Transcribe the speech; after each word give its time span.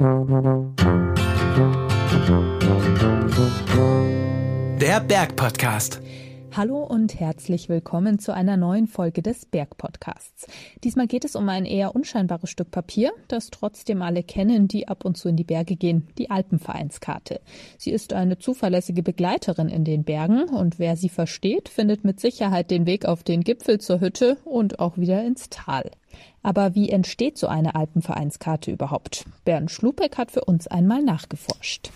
Der 0.00 0.08
Bergpodcast. 5.06 6.00
Hallo 6.50 6.82
und 6.82 7.20
herzlich 7.20 7.68
willkommen 7.68 8.18
zu 8.18 8.34
einer 8.34 8.56
neuen 8.56 8.88
Folge 8.88 9.22
des 9.22 9.46
Bergpodcasts. 9.46 10.48
Diesmal 10.82 11.06
geht 11.06 11.24
es 11.24 11.36
um 11.36 11.48
ein 11.48 11.64
eher 11.64 11.94
unscheinbares 11.94 12.50
Stück 12.50 12.72
Papier, 12.72 13.12
das 13.28 13.50
trotzdem 13.50 14.02
alle 14.02 14.24
kennen, 14.24 14.66
die 14.66 14.88
ab 14.88 15.04
und 15.04 15.16
zu 15.16 15.28
in 15.28 15.36
die 15.36 15.44
Berge 15.44 15.76
gehen, 15.76 16.08
die 16.18 16.28
Alpenvereinskarte. 16.28 17.40
Sie 17.78 17.92
ist 17.92 18.14
eine 18.14 18.38
zuverlässige 18.38 19.04
Begleiterin 19.04 19.68
in 19.68 19.84
den 19.84 20.02
Bergen 20.02 20.48
und 20.48 20.80
wer 20.80 20.96
sie 20.96 21.08
versteht, 21.08 21.68
findet 21.68 22.02
mit 22.02 22.18
Sicherheit 22.18 22.72
den 22.72 22.84
Weg 22.86 23.04
auf 23.06 23.22
den 23.22 23.42
Gipfel 23.42 23.78
zur 23.80 24.00
Hütte 24.00 24.38
und 24.44 24.80
auch 24.80 24.98
wieder 24.98 25.24
ins 25.24 25.50
Tal. 25.50 25.92
Aber 26.42 26.74
wie 26.74 26.90
entsteht 26.90 27.38
so 27.38 27.46
eine 27.46 27.74
Alpenvereinskarte 27.74 28.70
überhaupt? 28.70 29.24
Bernd 29.44 29.70
Schlupeck 29.70 30.18
hat 30.18 30.30
für 30.30 30.44
uns 30.44 30.66
einmal 30.66 31.02
nachgeforscht. 31.02 31.90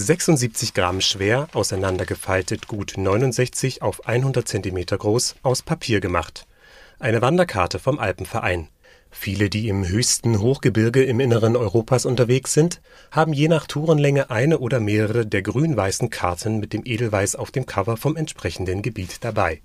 76 0.00 0.72
Gramm 0.72 1.00
schwer, 1.02 1.48
auseinandergefaltet 1.52 2.66
gut 2.66 2.94
69 2.96 3.82
auf 3.82 4.06
100 4.08 4.48
Zentimeter 4.48 4.96
groß, 4.96 5.36
aus 5.42 5.62
Papier 5.62 6.00
gemacht. 6.00 6.46
Eine 6.98 7.22
Wanderkarte 7.22 7.78
vom 7.78 7.98
Alpenverein. 7.98 8.68
Viele, 9.10 9.50
die 9.50 9.68
im 9.68 9.86
höchsten 9.86 10.40
Hochgebirge 10.40 11.04
im 11.04 11.20
Inneren 11.20 11.56
Europas 11.56 12.06
unterwegs 12.06 12.52
sind, 12.52 12.80
haben 13.10 13.32
je 13.32 13.48
nach 13.48 13.66
Tourenlänge 13.66 14.30
eine 14.30 14.58
oder 14.58 14.80
mehrere 14.80 15.26
der 15.26 15.42
grün-weißen 15.42 16.10
Karten 16.10 16.60
mit 16.60 16.72
dem 16.72 16.82
Edelweiß 16.84 17.36
auf 17.36 17.50
dem 17.50 17.66
Cover 17.66 17.96
vom 17.96 18.16
entsprechenden 18.16 18.82
Gebiet 18.82 19.24
dabei. 19.24 19.60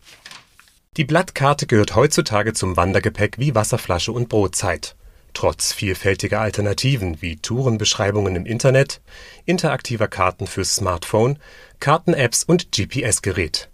Die 0.97 1.05
Blattkarte 1.05 1.67
gehört 1.67 1.95
heutzutage 1.95 2.53
zum 2.53 2.77
Wandergepäck 2.77 3.37
wie 3.37 3.53
Wasserflasche 3.53 4.11
und 4.11 4.29
Brotzeit 4.29 4.95
Trotz 5.35 5.73
vielfältiger 5.73 6.39
Alternativen 6.39 7.21
wie 7.21 7.35
Tourenbeschreibungen 7.35 8.37
im 8.37 8.45
Internet, 8.45 9.01
interaktiver 9.43 10.07
Karten 10.07 10.47
fürs 10.47 10.75
Smartphone, 10.75 11.39
Karten-Apps 11.81 12.43
und 12.45 12.71
GPS-Gerät. 12.71 13.69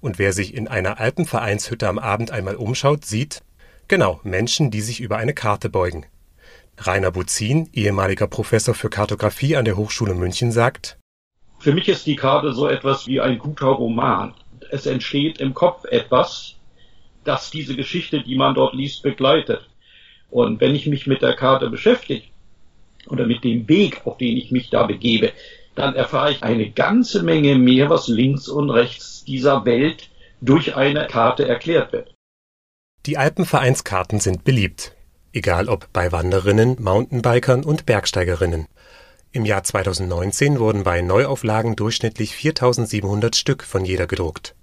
Und 0.00 0.20
wer 0.20 0.32
sich 0.32 0.54
in 0.54 0.68
einer 0.68 1.00
Alpenvereinshütte 1.00 1.88
am 1.88 1.98
Abend 1.98 2.30
einmal 2.30 2.54
umschaut, 2.54 3.04
sieht, 3.04 3.42
genau, 3.90 4.20
Menschen, 4.22 4.70
die 4.70 4.80
sich 4.80 5.00
über 5.00 5.18
eine 5.18 5.34
Karte 5.34 5.68
beugen. 5.68 6.06
Rainer 6.78 7.10
Buzin, 7.10 7.68
ehemaliger 7.74 8.28
Professor 8.28 8.72
für 8.72 8.88
Kartografie 8.88 9.56
an 9.56 9.66
der 9.66 9.76
Hochschule 9.76 10.14
München, 10.14 10.52
sagt, 10.52 10.96
Für 11.58 11.74
mich 11.74 11.88
ist 11.88 12.06
die 12.06 12.16
Karte 12.16 12.54
so 12.54 12.68
etwas 12.68 13.06
wie 13.08 13.20
ein 13.20 13.38
guter 13.38 13.66
Roman. 13.66 14.32
Es 14.70 14.86
entsteht 14.86 15.40
im 15.40 15.52
Kopf 15.52 15.84
etwas, 15.84 16.54
das 17.24 17.50
diese 17.50 17.74
Geschichte, 17.74 18.22
die 18.22 18.36
man 18.36 18.54
dort 18.54 18.74
liest, 18.74 19.02
begleitet. 19.02 19.68
Und 20.30 20.60
wenn 20.60 20.76
ich 20.76 20.86
mich 20.86 21.08
mit 21.08 21.20
der 21.20 21.34
Karte 21.34 21.68
beschäftige 21.68 22.22
oder 23.08 23.26
mit 23.26 23.42
dem 23.42 23.68
Weg, 23.68 24.02
auf 24.06 24.16
den 24.18 24.36
ich 24.36 24.52
mich 24.52 24.70
da 24.70 24.84
begebe, 24.84 25.32
dann 25.74 25.96
erfahre 25.96 26.30
ich 26.30 26.44
eine 26.44 26.70
ganze 26.70 27.24
Menge 27.24 27.56
mehr, 27.56 27.90
was 27.90 28.06
links 28.06 28.48
und 28.48 28.70
rechts 28.70 29.24
dieser 29.24 29.64
Welt 29.64 30.08
durch 30.40 30.76
eine 30.76 31.08
Karte 31.08 31.46
erklärt 31.48 31.92
wird. 31.92 32.14
Die 33.06 33.16
Alpenvereinskarten 33.16 34.20
sind 34.20 34.44
beliebt, 34.44 34.94
egal 35.32 35.70
ob 35.70 35.90
bei 35.92 36.12
Wanderinnen, 36.12 36.76
Mountainbikern 36.78 37.64
und 37.64 37.86
Bergsteigerinnen. 37.86 38.66
Im 39.32 39.46
Jahr 39.46 39.64
2019 39.64 40.58
wurden 40.58 40.84
bei 40.84 41.00
Neuauflagen 41.00 41.76
durchschnittlich 41.76 42.34
4700 42.34 43.36
Stück 43.36 43.62
von 43.64 43.86
jeder 43.86 44.06
gedruckt. 44.06 44.54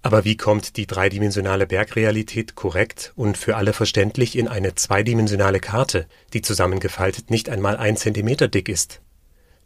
Aber 0.00 0.24
wie 0.24 0.38
kommt 0.38 0.76
die 0.78 0.86
dreidimensionale 0.86 1.66
Bergrealität 1.66 2.54
korrekt 2.54 3.12
und 3.14 3.36
für 3.36 3.56
alle 3.56 3.74
verständlich 3.74 4.38
in 4.38 4.48
eine 4.48 4.74
zweidimensionale 4.74 5.60
Karte, 5.60 6.06
die 6.32 6.40
zusammengefaltet 6.40 7.30
nicht 7.30 7.50
einmal 7.50 7.76
ein 7.76 7.98
Zentimeter 7.98 8.48
dick 8.48 8.70
ist? 8.70 9.02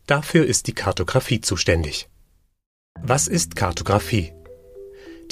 Dafür 0.06 0.44
ist 0.46 0.66
die 0.66 0.74
Kartografie 0.74 1.40
zuständig. 1.40 2.08
Was 3.00 3.28
ist 3.28 3.54
Kartografie? 3.54 4.35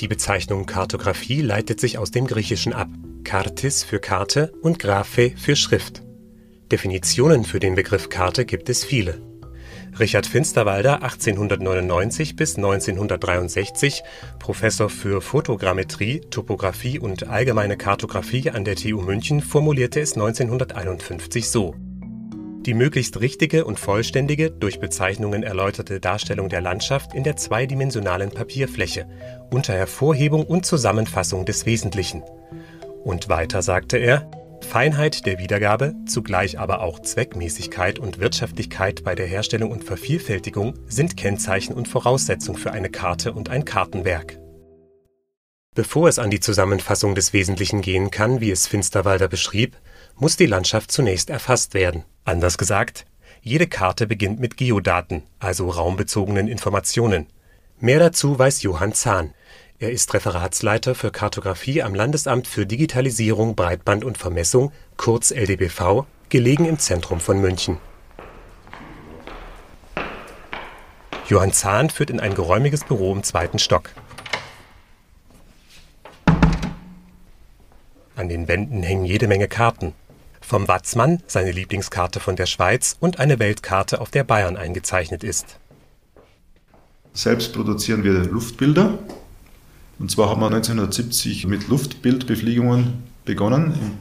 Die 0.01 0.09
Bezeichnung 0.09 0.67
Kartografie 0.67 1.41
leitet 1.41 1.79
sich 1.79 1.99
aus 1.99 2.11
dem 2.11 2.27
Griechischen 2.27 2.73
ab. 2.73 2.89
Kartis 3.23 3.85
für 3.85 4.01
Karte 4.01 4.53
und 4.61 4.79
Graphe 4.79 5.33
für 5.37 5.55
Schrift. 5.55 6.03
Definitionen 6.73 7.45
für 7.45 7.61
den 7.61 7.77
Begriff 7.77 8.09
Karte 8.09 8.45
gibt 8.45 8.69
es 8.69 8.85
viele. 8.85 9.23
Richard 9.99 10.27
Finsterwalder 10.27 11.03
(1899 11.05 12.35
bis 12.35 12.57
1963), 12.57 14.03
Professor 14.41 14.91
für 14.91 15.21
Fotogrammetrie, 15.21 16.23
Topographie 16.23 16.99
und 16.99 17.29
allgemeine 17.29 17.77
Kartographie 17.77 18.51
an 18.51 18.65
der 18.65 18.75
TU 18.75 19.01
München 19.01 19.41
formulierte 19.41 20.01
es 20.01 20.15
1951 20.15 21.49
so: 21.49 21.77
„Die 22.67 22.73
möglichst 22.73 23.21
richtige 23.21 23.67
und 23.67 23.79
vollständige, 23.79 24.51
durch 24.51 24.81
Bezeichnungen 24.81 25.43
erläuterte 25.43 26.01
Darstellung 26.01 26.49
der 26.49 26.63
Landschaft 26.63 27.13
in 27.13 27.23
der 27.23 27.37
zweidimensionalen 27.37 28.31
Papierfläche, 28.31 29.07
unter 29.51 29.75
Hervorhebung 29.75 30.47
und 30.47 30.65
Zusammenfassung 30.65 31.45
des 31.45 31.67
Wesentlichen. 31.67 32.23
“Und 33.05 33.29
weiter 33.29 33.61
sagte 33.61 33.99
er 33.99 34.31
Feinheit 34.63 35.27
der 35.27 35.39
Wiedergabe, 35.39 35.95
zugleich 36.07 36.59
aber 36.59 36.81
auch 36.81 37.01
Zweckmäßigkeit 37.01 37.99
und 37.99 38.19
Wirtschaftlichkeit 38.19 39.05
bei 39.05 39.15
der 39.15 39.27
Herstellung 39.27 39.71
und 39.71 39.85
Vervielfältigung 39.85 40.75
sind 40.87 41.19
Kennzeichen 41.19 41.75
und 41.75 41.87
Voraussetzung 41.87 42.57
für 42.57 42.73
eine 42.73 42.89
Karte 42.89 43.35
und 43.35 43.51
ein 43.51 43.67
Kartenwerk. 43.67 44.39
Bevor 45.75 46.09
es 46.09 46.19
an 46.19 46.31
die 46.31 46.41
Zusammenfassung 46.41 47.15
des 47.15 47.33
Wesentlichen 47.33 47.83
gehen 47.83 48.11
kann, 48.11 48.41
wie 48.41 48.53
es 48.53 48.69
Finsterwalder 48.69 49.29
beschrieb, 49.29 49.77
muss 50.17 50.37
die 50.37 50.47
Landschaft 50.47 50.91
zunächst 50.93 51.31
erfasst 51.31 51.75
werden. 51.75 52.05
Anders 52.25 52.59
gesagt, 52.59 53.07
jede 53.43 53.67
Karte 53.67 54.07
beginnt 54.07 54.41
mit 54.41 54.57
Geodaten, 54.57 55.23
also 55.39 55.69
raumbezogenen 55.69 56.49
Informationen. 56.49 57.27
Mehr 57.81 57.99
dazu 57.99 58.39
weiß 58.39 58.63
Johann 58.63 58.95
Zahn 58.95 59.35
er 59.81 59.91
ist 59.91 60.15
Referatsleiter 60.15 60.95
für 60.95 61.11
Kartografie 61.11 61.83
am 61.83 61.95
Landesamt 61.95 62.47
für 62.47 62.65
Digitalisierung, 62.65 63.57
Breitband 63.57 64.05
und 64.05 64.17
Vermessung 64.17 64.73
kurz 64.97 65.31
LDBV, 65.31 66.07
gelegen 66.29 66.65
im 66.65 66.79
Zentrum 66.79 67.19
von 67.21 67.41
München. 67.41 67.79
Johann 71.29 71.53
Zahn 71.53 71.91
führt 71.91 72.11
in 72.11 72.21
ein 72.21 72.35
geräumiges 72.35 72.85
Büro 72.85 73.13
im 73.13 73.25
zweiten 73.25 73.59
Stock. 73.59 73.91
An 78.17 78.29
den 78.29 78.47
Wänden 78.47 78.85
hängen 78.85 79.05
jede 79.05 79.27
Menge 79.27 79.49
Karten. 79.49 79.93
Vom 80.47 80.69
Watzmann, 80.69 81.23
seine 81.27 81.53
Lieblingskarte 81.53 82.21
von 82.21 82.37
der 82.37 82.47
Schweiz 82.47 82.97
und 83.01 83.19
eine 83.19 83.39
Weltkarte, 83.39 84.01
auf 84.01 84.11
der 84.11 84.25
Bayern 84.25 84.57
eingezeichnet 84.57 85.25
ist. 85.25 85.59
Selbst 87.15 87.55
produzieren 87.55 88.05
wir 88.05 88.13
Luftbilder 88.25 88.99
und 89.99 90.11
zwar 90.11 90.29
haben 90.29 90.41
wir 90.41 90.47
1970 90.47 91.47
mit 91.47 91.69
Luftbildbefliegungen 91.69 93.05
begonnen, 93.25 93.75
im 93.81 93.93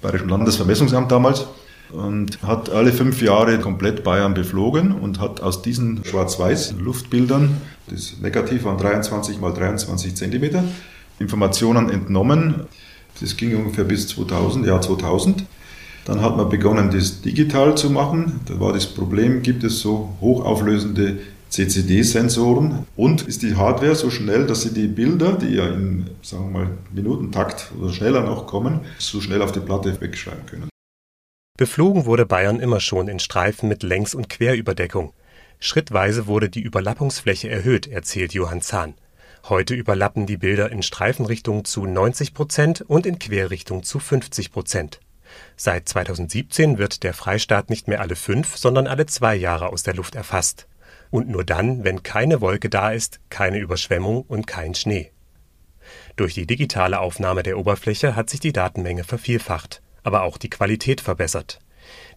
Bayerischen 0.00 0.28
Landesvermessungsamt 0.28 1.12
damals, 1.12 1.46
und 1.90 2.42
hat 2.42 2.70
alle 2.70 2.90
fünf 2.90 3.20
Jahre 3.20 3.60
komplett 3.60 4.02
Bayern 4.02 4.32
beflogen 4.32 4.92
und 4.92 5.20
hat 5.20 5.40
aus 5.40 5.62
diesen 5.62 6.04
schwarz-weiß 6.04 6.74
Luftbildern, 6.80 7.60
das 7.88 8.16
Negativ 8.20 8.64
waren 8.64 8.78
23 8.78 9.38
mal 9.40 9.52
23 9.52 10.16
Zentimeter, 10.16 10.64
Informationen 11.18 11.90
entnommen. 11.90 12.66
Das 13.20 13.36
ging 13.36 13.54
ungefähr 13.54 13.84
bis 13.84 14.08
2000, 14.08 14.66
Jahr 14.66 14.80
2000. 14.80 15.44
Dann 16.04 16.20
hat 16.20 16.36
man 16.36 16.48
begonnen, 16.48 16.90
das 16.90 17.20
digital 17.20 17.76
zu 17.76 17.90
machen. 17.90 18.40
Da 18.46 18.58
war 18.58 18.72
das 18.72 18.86
Problem, 18.86 19.42
gibt 19.42 19.62
es 19.62 19.80
so 19.80 20.16
hochauflösende 20.20 21.18
CCD-Sensoren 21.50 22.86
und 22.96 23.22
ist 23.22 23.42
die 23.42 23.56
Hardware 23.56 23.94
so 23.94 24.10
schnell, 24.10 24.46
dass 24.46 24.62
sie 24.62 24.72
die 24.72 24.88
Bilder, 24.88 25.34
die 25.34 25.54
ja 25.54 25.66
in, 25.66 26.10
sagen 26.22 26.52
wir 26.52 26.60
mal, 26.60 26.70
Minutentakt 26.92 27.70
oder 27.78 27.92
schneller 27.92 28.22
noch 28.22 28.46
kommen, 28.46 28.80
so 28.98 29.20
schnell 29.20 29.42
auf 29.42 29.52
die 29.52 29.60
Platte 29.60 30.00
wegschreiben 30.00 30.46
können. 30.46 30.68
Beflogen 31.58 32.06
wurde 32.06 32.24
Bayern 32.26 32.58
immer 32.58 32.80
schon 32.80 33.06
in 33.08 33.18
Streifen 33.18 33.68
mit 33.68 33.82
Längs- 33.82 34.14
und 34.14 34.30
Querüberdeckung. 34.30 35.12
Schrittweise 35.60 36.26
wurde 36.26 36.48
die 36.48 36.62
Überlappungsfläche 36.62 37.48
erhöht, 37.48 37.86
erzählt 37.86 38.32
Johann 38.32 38.62
Zahn. 38.62 38.94
Heute 39.48 39.74
überlappen 39.74 40.26
die 40.26 40.38
Bilder 40.38 40.72
in 40.72 40.82
Streifenrichtung 40.82 41.64
zu 41.64 41.84
90 41.84 42.32
Prozent 42.32 42.80
und 42.80 43.06
in 43.06 43.18
Querrichtung 43.18 43.82
zu 43.82 43.98
50 43.98 44.50
Prozent. 44.50 45.00
Seit 45.56 45.88
2017 45.88 46.78
wird 46.78 47.02
der 47.02 47.14
Freistaat 47.14 47.70
nicht 47.70 47.88
mehr 47.88 48.00
alle 48.00 48.16
fünf, 48.16 48.56
sondern 48.56 48.86
alle 48.86 49.06
zwei 49.06 49.34
Jahre 49.34 49.68
aus 49.68 49.82
der 49.82 49.94
Luft 49.94 50.14
erfasst 50.14 50.66
und 51.12 51.28
nur 51.28 51.44
dann, 51.44 51.84
wenn 51.84 52.02
keine 52.02 52.40
Wolke 52.40 52.70
da 52.70 52.90
ist, 52.90 53.20
keine 53.28 53.58
Überschwemmung 53.58 54.22
und 54.22 54.46
kein 54.46 54.74
Schnee. 54.74 55.12
Durch 56.16 56.34
die 56.34 56.46
digitale 56.46 57.00
Aufnahme 57.00 57.42
der 57.42 57.58
Oberfläche 57.58 58.16
hat 58.16 58.30
sich 58.30 58.40
die 58.40 58.52
Datenmenge 58.52 59.04
vervielfacht, 59.04 59.82
aber 60.02 60.22
auch 60.22 60.38
die 60.38 60.50
Qualität 60.50 61.02
verbessert. 61.02 61.60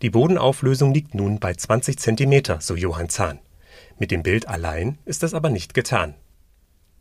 Die 0.01 0.09
Bodenauflösung 0.09 0.94
liegt 0.94 1.13
nun 1.13 1.39
bei 1.39 1.53
20 1.53 2.00
Zentimeter, 2.00 2.62
so 2.62 2.75
Johann 2.75 3.09
Zahn. 3.09 3.39
Mit 4.00 4.12
dem 4.12 4.23
Bild 4.23 4.47
allein 4.47 4.97
ist 5.03 5.23
das 5.23 5.33
aber 5.33 5.50
nicht 5.50 5.73
getan. 5.73 6.15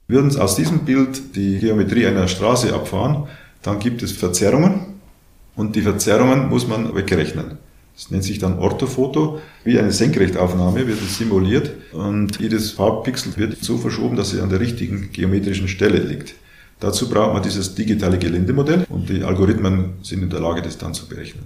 Würden 0.09 0.37
aus 0.39 0.57
diesem 0.57 0.85
Bild 0.85 1.37
die 1.37 1.61
Geometrie 1.61 2.07
einer 2.07 2.29
Straße 2.29 2.75
abfahren, 2.75 3.29
dann 3.63 3.79
gibt 3.79 4.03
es 4.03 4.13
Verzerrungen 4.13 4.94
und 5.57 5.77
die 5.77 5.83
Verzerrungen 5.83 6.49
muss 6.49 6.67
man 6.67 6.95
wegrechnen. 6.95 7.59
Das 7.95 8.11
nennt 8.11 8.25
sich 8.25 8.41
dann 8.41 8.59
Orthofoto. 8.59 9.41
Wie 9.63 9.79
eine 9.79 9.93
Senkrechtaufnahme 9.93 10.87
wird 10.87 11.01
es 11.01 11.17
simuliert 11.17 11.71
und 11.93 12.41
jedes 12.41 12.73
Farbpixel 12.73 13.37
wird 13.37 13.63
so 13.63 13.79
verschoben, 13.79 14.17
dass 14.17 14.33
es 14.33 14.41
an 14.41 14.51
der 14.51 14.61
richtigen 14.61 15.11
geometrischen 15.13 15.69
Stelle 15.69 15.99
liegt. 15.99 16.35
Dazu 16.81 17.09
braucht 17.09 17.35
man 17.35 17.43
dieses 17.43 17.75
digitale 17.75 18.19
Geländemodell 18.19 18.85
und 18.89 19.09
die 19.09 19.23
Algorithmen 19.23 19.95
sind 20.03 20.23
in 20.23 20.31
der 20.31 20.41
Lage, 20.41 20.61
das 20.61 20.77
dann 20.77 20.93
zu 20.93 21.09
berechnen. 21.09 21.45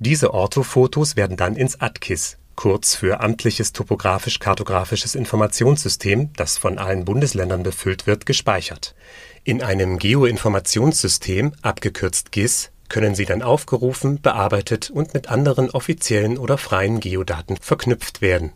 Diese 0.00 0.34
Orthofotos 0.34 1.14
werden 1.14 1.36
dann 1.36 1.54
ins 1.54 1.80
ATKIS, 1.80 2.36
kurz 2.56 2.96
für 2.96 3.20
Amtliches 3.20 3.72
Topografisch-Kartografisches 3.72 5.14
Informationssystem, 5.14 6.30
das 6.36 6.58
von 6.58 6.78
allen 6.78 7.04
Bundesländern 7.04 7.62
befüllt 7.62 8.08
wird, 8.08 8.26
gespeichert. 8.26 8.96
In 9.44 9.62
einem 9.62 9.98
Geoinformationssystem, 9.98 11.52
abgekürzt 11.62 12.32
GIS, 12.32 12.72
können 12.88 13.14
sie 13.14 13.24
dann 13.24 13.42
aufgerufen, 13.42 14.20
bearbeitet 14.20 14.90
und 14.90 15.14
mit 15.14 15.30
anderen 15.30 15.70
offiziellen 15.70 16.38
oder 16.38 16.58
freien 16.58 17.00
Geodaten 17.00 17.56
verknüpft 17.56 18.20
werden. 18.20 18.52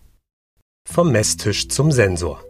Vom 0.85 1.13
Messtisch 1.13 1.69
zum 1.69 1.93
Sensor. 1.93 2.43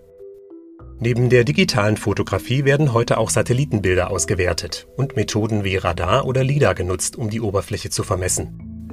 Neben 1.01 1.31
der 1.31 1.45
digitalen 1.45 1.97
Fotografie 1.97 2.65
werden 2.65 2.93
heute 2.93 3.19
auch 3.19 3.31
Satellitenbilder 3.31 4.11
ausgewertet 4.11 4.89
und 4.97 5.15
Methoden 5.15 5.63
wie 5.63 5.77
Radar 5.77 6.27
oder 6.27 6.43
LIDAR 6.43 6.75
genutzt, 6.75 7.17
um 7.17 7.31
die 7.31 7.41
Oberfläche 7.41 7.91
zu 7.91 8.03
vermessen. 8.03 8.89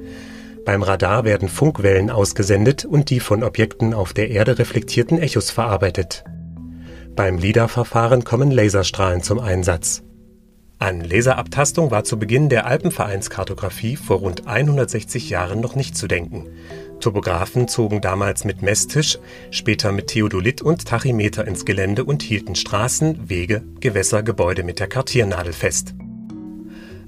Beim 0.65 0.83
Radar 0.83 1.25
werden 1.25 1.49
Funkwellen 1.49 2.09
ausgesendet 2.09 2.85
und 2.85 3.09
die 3.09 3.19
von 3.19 3.43
Objekten 3.43 3.93
auf 3.93 4.13
der 4.13 4.29
Erde 4.29 4.57
reflektierten 4.57 5.19
Echos 5.19 5.51
verarbeitet. 5.51 6.23
Beim 7.15 7.37
LIDAR-Verfahren 7.37 8.23
kommen 8.23 8.51
Laserstrahlen 8.51 9.23
zum 9.23 9.39
Einsatz. 9.39 10.04
An 10.85 11.01
Laserabtastung 11.01 11.89
war 11.89 12.03
zu 12.03 12.19
Beginn 12.19 12.47
der 12.47 12.67
Alpenvereinskartographie 12.67 13.95
vor 13.95 14.17
rund 14.17 14.45
160 14.45 15.31
Jahren 15.31 15.59
noch 15.59 15.75
nicht 15.75 15.97
zu 15.97 16.05
denken. 16.05 16.45
Topographen 16.99 17.67
zogen 17.67 18.01
damals 18.01 18.45
mit 18.45 18.61
Messtisch, 18.61 19.17
später 19.49 19.91
mit 19.91 20.05
Theodolit 20.05 20.61
und 20.61 20.85
Tachymeter 20.85 21.47
ins 21.47 21.65
Gelände 21.65 22.03
und 22.03 22.21
hielten 22.21 22.53
Straßen, 22.53 23.27
Wege, 23.27 23.63
Gewässer, 23.79 24.21
Gebäude 24.21 24.61
mit 24.61 24.79
der 24.79 24.85
Kartiernadel 24.85 25.53
fest. 25.53 25.95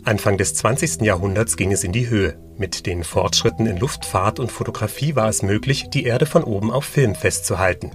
Anfang 0.03 0.39
des 0.39 0.55
20. 0.55 1.01
Jahrhunderts 1.01 1.55
ging 1.55 1.71
es 1.71 1.83
in 1.83 1.91
die 1.91 2.09
Höhe. 2.09 2.35
Mit 2.57 2.87
den 2.87 3.03
Fortschritten 3.03 3.67
in 3.67 3.77
Luftfahrt 3.77 4.39
und 4.39 4.51
Fotografie 4.51 5.15
war 5.15 5.29
es 5.29 5.43
möglich, 5.43 5.91
die 5.93 6.05
Erde 6.05 6.25
von 6.25 6.43
oben 6.43 6.71
auf 6.71 6.85
Film 6.85 7.13
festzuhalten. 7.13 7.91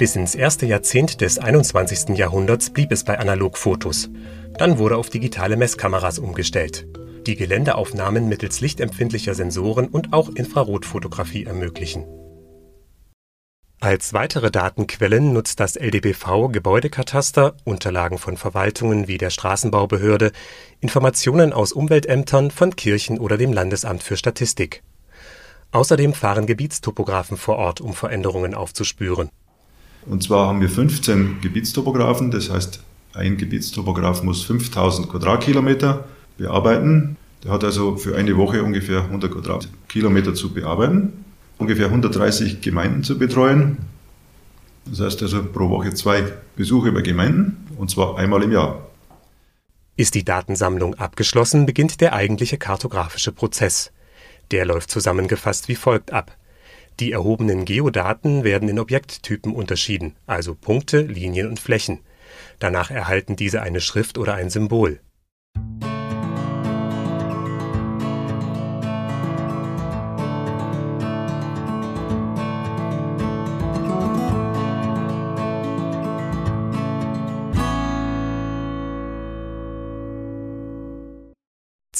Bis 0.00 0.16
ins 0.16 0.34
erste 0.34 0.64
Jahrzehnt 0.64 1.20
des 1.20 1.38
21. 1.38 2.16
Jahrhunderts 2.16 2.70
blieb 2.70 2.90
es 2.90 3.04
bei 3.04 3.18
Analogfotos. 3.18 4.08
Dann 4.56 4.78
wurde 4.78 4.96
auf 4.96 5.10
digitale 5.10 5.58
Messkameras 5.58 6.18
umgestellt, 6.18 6.86
die 7.26 7.36
Geländeaufnahmen 7.36 8.26
mittels 8.26 8.62
lichtempfindlicher 8.62 9.34
Sensoren 9.34 9.88
und 9.88 10.14
auch 10.14 10.30
Infrarotfotografie 10.30 11.44
ermöglichen. 11.44 12.06
Als 13.78 14.14
weitere 14.14 14.50
Datenquellen 14.50 15.34
nutzt 15.34 15.60
das 15.60 15.76
LDBV 15.76 16.48
Gebäudekataster, 16.50 17.58
Unterlagen 17.64 18.16
von 18.16 18.38
Verwaltungen 18.38 19.06
wie 19.06 19.18
der 19.18 19.28
Straßenbaubehörde, 19.28 20.32
Informationen 20.80 21.52
aus 21.52 21.72
Umweltämtern, 21.72 22.50
von 22.50 22.74
Kirchen 22.74 23.18
oder 23.18 23.36
dem 23.36 23.52
Landesamt 23.52 24.02
für 24.02 24.16
Statistik. 24.16 24.82
Außerdem 25.72 26.14
fahren 26.14 26.46
Gebietstopographen 26.46 27.36
vor 27.36 27.56
Ort, 27.56 27.82
um 27.82 27.92
Veränderungen 27.92 28.54
aufzuspüren. 28.54 29.28
Und 30.06 30.22
zwar 30.22 30.48
haben 30.48 30.60
wir 30.60 30.68
15 30.68 31.40
Gebietstopographen, 31.40 32.30
das 32.30 32.50
heißt 32.50 32.80
ein 33.12 33.36
Gebietstopograph 33.36 34.22
muss 34.22 34.44
5000 34.44 35.08
Quadratkilometer 35.08 36.04
bearbeiten. 36.38 37.16
Der 37.42 37.52
hat 37.52 37.64
also 37.64 37.96
für 37.96 38.16
eine 38.16 38.36
Woche 38.36 38.62
ungefähr 38.62 39.02
100 39.02 39.32
Quadratkilometer 39.32 40.34
zu 40.34 40.54
bearbeiten, 40.54 41.24
ungefähr 41.58 41.86
130 41.86 42.60
Gemeinden 42.60 43.02
zu 43.02 43.18
betreuen. 43.18 43.78
Das 44.86 45.00
heißt 45.00 45.22
also 45.22 45.42
pro 45.44 45.68
Woche 45.70 45.92
zwei 45.94 46.24
Besuche 46.56 46.92
bei 46.92 47.00
Gemeinden 47.00 47.66
und 47.76 47.90
zwar 47.90 48.16
einmal 48.16 48.42
im 48.42 48.52
Jahr. 48.52 48.86
Ist 49.96 50.14
die 50.14 50.24
Datensammlung 50.24 50.94
abgeschlossen, 50.94 51.66
beginnt 51.66 52.00
der 52.00 52.14
eigentliche 52.14 52.58
kartografische 52.58 53.32
Prozess. 53.32 53.92
Der 54.50 54.64
läuft 54.64 54.90
zusammengefasst 54.90 55.68
wie 55.68 55.74
folgt 55.74 56.12
ab. 56.12 56.36
Die 57.00 57.12
erhobenen 57.12 57.64
Geodaten 57.64 58.44
werden 58.44 58.68
in 58.68 58.78
Objekttypen 58.78 59.54
unterschieden, 59.54 60.16
also 60.26 60.54
Punkte, 60.54 61.00
Linien 61.00 61.48
und 61.48 61.58
Flächen. 61.58 62.00
Danach 62.58 62.90
erhalten 62.90 63.36
diese 63.36 63.62
eine 63.62 63.80
Schrift 63.80 64.18
oder 64.18 64.34
ein 64.34 64.50
Symbol. 64.50 65.00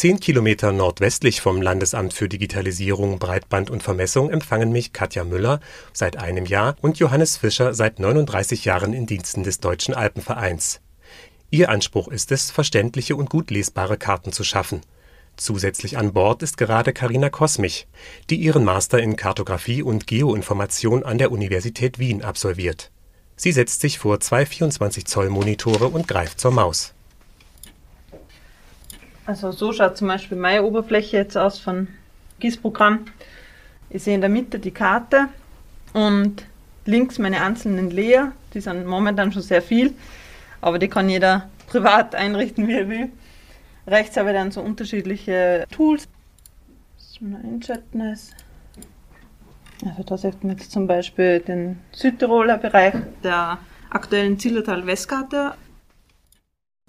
Zehn 0.01 0.19
Kilometer 0.19 0.73
nordwestlich 0.73 1.43
vom 1.43 1.61
Landesamt 1.61 2.15
für 2.15 2.27
Digitalisierung, 2.27 3.19
Breitband 3.19 3.69
und 3.69 3.83
Vermessung 3.83 4.31
empfangen 4.31 4.73
mich 4.73 4.95
Katja 4.95 5.25
Müller 5.25 5.61
seit 5.93 6.17
einem 6.17 6.47
Jahr 6.47 6.75
und 6.81 6.99
Johannes 6.99 7.37
Fischer 7.37 7.75
seit 7.75 7.99
39 7.99 8.65
Jahren 8.65 8.95
in 8.95 9.05
Diensten 9.05 9.43
des 9.43 9.61
Deutschen 9.61 9.93
Alpenvereins. 9.93 10.81
Ihr 11.51 11.69
Anspruch 11.69 12.09
ist 12.09 12.33
es, 12.33 12.51
verständliche 12.51 13.15
und 13.15 13.29
gut 13.29 13.51
lesbare 13.51 13.99
Karten 13.99 14.33
zu 14.33 14.43
schaffen. 14.43 14.81
Zusätzlich 15.37 15.99
an 15.99 16.15
Bord 16.15 16.43
ist 16.43 16.57
gerade 16.57 16.95
Karina 16.95 17.29
Kosmich, 17.29 17.87
die 18.31 18.37
ihren 18.37 18.65
Master 18.65 19.01
in 19.01 19.17
Kartografie 19.17 19.83
und 19.83 20.07
Geoinformation 20.07 21.03
an 21.03 21.19
der 21.19 21.31
Universität 21.31 21.99
Wien 21.99 22.23
absolviert. 22.23 22.91
Sie 23.37 23.53
setzt 23.53 23.83
sich 23.83 23.99
vor 23.99 24.19
zwei 24.21 24.47
24 24.47 25.05
Zoll 25.05 25.29
Monitore 25.29 25.89
und 25.89 26.09
greift 26.09 26.41
zur 26.41 26.53
Maus. 26.53 26.95
Also 29.31 29.53
so 29.53 29.73
schaut 29.73 29.97
zum 29.97 30.09
Beispiel 30.09 30.37
meine 30.37 30.65
Oberfläche 30.65 31.19
jetzt 31.19 31.37
aus 31.37 31.61
von 31.61 31.87
GIS-Programm. 32.41 33.05
Ich 33.89 34.03
sehe 34.03 34.17
in 34.17 34.21
der 34.23 34.29
Mitte 34.29 34.59
die 34.59 34.73
Karte 34.73 35.29
und 35.93 36.45
links 36.85 37.21
meine 37.21 37.41
einzelnen 37.41 37.93
Layer. 37.93 38.33
Die 38.53 38.61
sind 38.61 38.87
momentan 38.87 39.31
schon 39.31 39.43
sehr 39.43 39.63
viel, 39.63 39.95
aber 40.61 40.81
die 40.81 40.89
kann 40.89 41.09
jeder 41.09 41.49
privat 41.69 42.17
einrichten, 42.17 42.67
wie 42.67 42.75
er 42.75 42.89
will. 42.89 43.13
Rechts 43.87 44.17
habe 44.17 44.31
ich 44.31 44.35
dann 44.35 44.51
so 44.51 44.63
unterschiedliche 44.63 45.65
Tools. 45.71 46.09
Also 49.87 50.03
da 50.03 50.19
sieht 50.19 50.43
man 50.43 50.57
jetzt 50.57 50.73
zum 50.73 50.89
Beispiel 50.89 51.39
den 51.39 51.79
Südtiroler 51.93 52.59
Bereich 52.59 52.95
der 53.23 53.59
aktuellen 53.91 54.41
Zillertal-Westkarte 54.41 55.55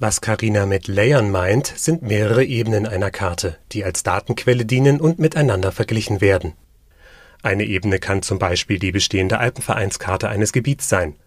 was 0.01 0.19
Karina 0.19 0.65
mit 0.65 0.87
Layern 0.87 1.29
meint, 1.29 1.67
sind 1.77 2.01
mehrere 2.01 2.43
Ebenen 2.43 2.87
einer 2.87 3.11
Karte, 3.11 3.57
die 3.71 3.83
als 3.83 4.01
Datenquelle 4.01 4.65
dienen 4.65 4.99
und 4.99 5.19
miteinander 5.19 5.71
verglichen 5.71 6.21
werden. 6.21 6.53
Eine 7.43 7.65
Ebene 7.65 7.99
kann 7.99 8.23
zum 8.23 8.39
Beispiel 8.39 8.79
die 8.79 8.91
bestehende 8.91 9.37
Alpenvereinskarte 9.37 10.27
eines 10.27 10.53
Gebiets 10.53 10.89
sein. 10.89 11.17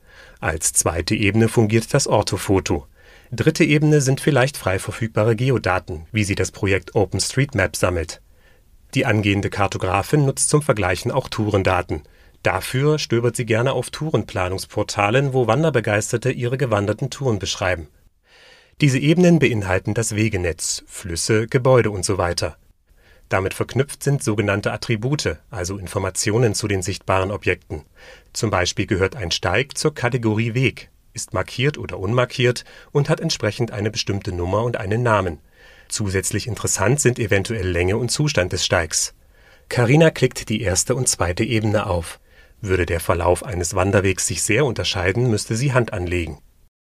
Als 0.40 0.72
zweite 0.72 1.14
Ebene 1.14 1.46
fungiert 1.46 1.94
das 1.94 2.08
Orthofoto. 2.08 2.88
Dritte 3.30 3.62
Ebene 3.62 4.00
sind 4.00 4.20
vielleicht 4.20 4.56
frei 4.56 4.80
verfügbare 4.80 5.36
Geodaten, 5.36 6.06
wie 6.10 6.24
sie 6.24 6.34
das 6.34 6.50
Projekt 6.50 6.96
OpenStreetMap 6.96 7.76
sammelt. 7.76 8.22
Die 8.94 9.06
angehende 9.06 9.50
Kartografin 9.50 10.26
nutzt 10.26 10.48
zum 10.48 10.62
Vergleichen 10.62 11.12
auch 11.12 11.28
Tourendaten. 11.28 12.02
Dafür 12.42 12.98
stöbert 12.98 13.36
sie 13.36 13.46
gerne 13.46 13.72
auf 13.72 13.90
Tourenplanungsportalen, 13.90 15.32
wo 15.32 15.46
Wanderbegeisterte 15.46 16.32
ihre 16.32 16.58
gewanderten 16.58 17.10
Touren 17.10 17.38
beschreiben 17.38 17.86
diese 18.80 18.98
Ebenen 18.98 19.38
beinhalten 19.38 19.94
das 19.94 20.16
Wegenetz, 20.16 20.82
Flüsse, 20.86 21.46
Gebäude 21.46 21.92
usw. 21.92 22.34
Damit 23.28 23.54
verknüpft 23.54 24.02
sind 24.02 24.22
sogenannte 24.22 24.72
Attribute, 24.72 25.38
also 25.50 25.78
Informationen 25.78 26.54
zu 26.54 26.66
den 26.66 26.82
sichtbaren 26.82 27.30
Objekten. 27.30 27.84
Zum 28.32 28.50
Beispiel 28.50 28.86
gehört 28.86 29.14
ein 29.14 29.30
Steig 29.30 29.78
zur 29.78 29.94
Kategorie 29.94 30.54
Weg, 30.54 30.90
ist 31.12 31.32
markiert 31.32 31.78
oder 31.78 32.00
unmarkiert 32.00 32.64
und 32.90 33.08
hat 33.08 33.20
entsprechend 33.20 33.70
eine 33.70 33.92
bestimmte 33.92 34.32
Nummer 34.32 34.64
und 34.64 34.76
einen 34.76 35.04
Namen. 35.04 35.38
Zusätzlich 35.88 36.48
interessant 36.48 37.00
sind 37.00 37.20
eventuell 37.20 37.68
Länge 37.68 37.96
und 37.96 38.10
Zustand 38.10 38.52
des 38.52 38.64
Steigs. 38.64 39.14
Karina 39.68 40.10
klickt 40.10 40.48
die 40.48 40.62
erste 40.62 40.96
und 40.96 41.08
zweite 41.08 41.44
Ebene 41.44 41.86
auf. 41.86 42.18
Würde 42.60 42.86
der 42.86 43.00
Verlauf 43.00 43.44
eines 43.44 43.74
Wanderwegs 43.74 44.26
sich 44.26 44.42
sehr 44.42 44.64
unterscheiden, 44.64 45.30
müsste 45.30 45.54
sie 45.54 45.72
Hand 45.72 45.92
anlegen 45.92 46.38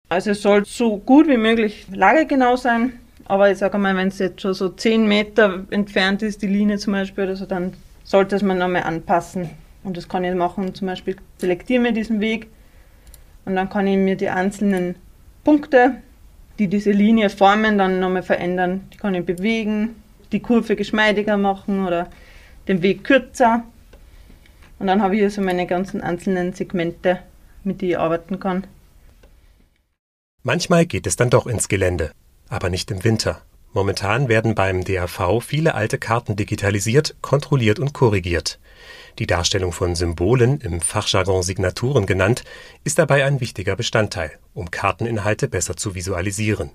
also 0.10 0.32
es 0.32 0.42
soll 0.42 0.66
so 0.66 0.98
gut 0.98 1.28
wie 1.28 1.38
möglich 1.38 1.86
lagegenau 1.92 2.56
sein 2.56 2.94
Aber 3.30 3.52
ich 3.52 3.58
sage 3.58 3.78
mal, 3.78 3.96
wenn 3.96 4.08
es 4.08 4.20
jetzt 4.20 4.42
schon 4.42 4.54
so 4.54 4.70
10 4.70 5.06
Meter 5.06 5.66
entfernt 5.70 6.22
ist, 6.22 6.42
die 6.42 6.48
Linie 6.48 6.78
zum 6.78 6.94
Beispiel 6.94 7.26
oder 7.26 7.46
dann 7.46 7.74
sollte 8.06 8.38
es 8.38 8.42
man 8.42 8.58
nochmal 8.58 8.84
anpassen. 8.84 9.50
Und 9.84 9.98
das 9.98 10.08
kann 10.08 10.24
ich 10.24 10.34
machen, 10.34 10.74
zum 10.74 10.88
Beispiel 10.88 11.18
selektiere 11.38 11.82
mir 11.82 11.92
diesen 11.92 12.22
Weg 12.22 12.48
und 13.46 13.56
dann 13.56 13.70
kann 13.70 13.88
ich 13.88 13.98
mir 13.98 14.16
die 14.16 14.30
einzelnen 14.30 14.96
Punkte, 15.44 15.98
die 16.58 16.68
diese 16.68 16.92
Linie 16.92 17.30
formen, 17.30 17.78
dann 17.78 18.00
nochmal 18.00 18.24
verändern. 18.24 18.82
Die 18.94 18.98
kann 18.98 19.14
ich 19.14 19.26
bewegen, 19.26 19.96
die 20.32 20.42
Kurve 20.42 20.76
geschmeidiger 20.76 21.38
machen 21.38 21.86
oder 21.86 22.08
den 22.68 22.82
Weg 22.82 23.04
kürzer. 23.04 23.64
Und 24.80 24.88
dann 24.88 25.02
habe 25.02 25.16
ich 25.16 25.22
hier 25.22 25.32
so 25.32 25.42
meine 25.42 25.68
ganzen 25.68 26.02
einzelnen 26.02 26.54
Segmente, 26.54 27.20
mit 27.64 27.82
denen 27.82 27.92
ich 27.92 28.00
arbeiten 28.00 28.40
kann. 28.40 28.66
Manchmal 30.48 30.86
geht 30.86 31.06
es 31.08 31.18
dann 31.18 31.30
doch 31.30 31.46
ins 31.46 31.68
Gelände, 31.68 32.14
aber 32.48 32.70
nicht 32.70 32.90
im 32.90 33.04
Winter. 33.04 33.42
Momentan 33.74 34.30
werden 34.30 34.56
beim 34.56 34.86
DAV 34.86 35.42
viele 35.42 35.76
alte 35.76 35.98
Karten 35.98 36.38
digitalisiert, 36.38 37.18
kontrolliert 37.22 37.80
und 37.80 37.92
korrigiert. 37.92 38.58
Die 39.20 39.28
Darstellung 39.28 39.74
von 39.74 39.94
Symbolen, 39.94 40.62
im 40.62 40.80
Fachjargon 40.80 41.44
Signaturen 41.44 42.06
genannt, 42.06 42.46
ist 42.86 42.98
dabei 42.98 43.26
ein 43.26 43.42
wichtiger 43.42 43.76
Bestandteil, 43.76 44.40
um 44.54 44.72
Karteninhalte 44.72 45.50
besser 45.50 45.76
zu 45.76 45.96
visualisieren. 45.96 46.70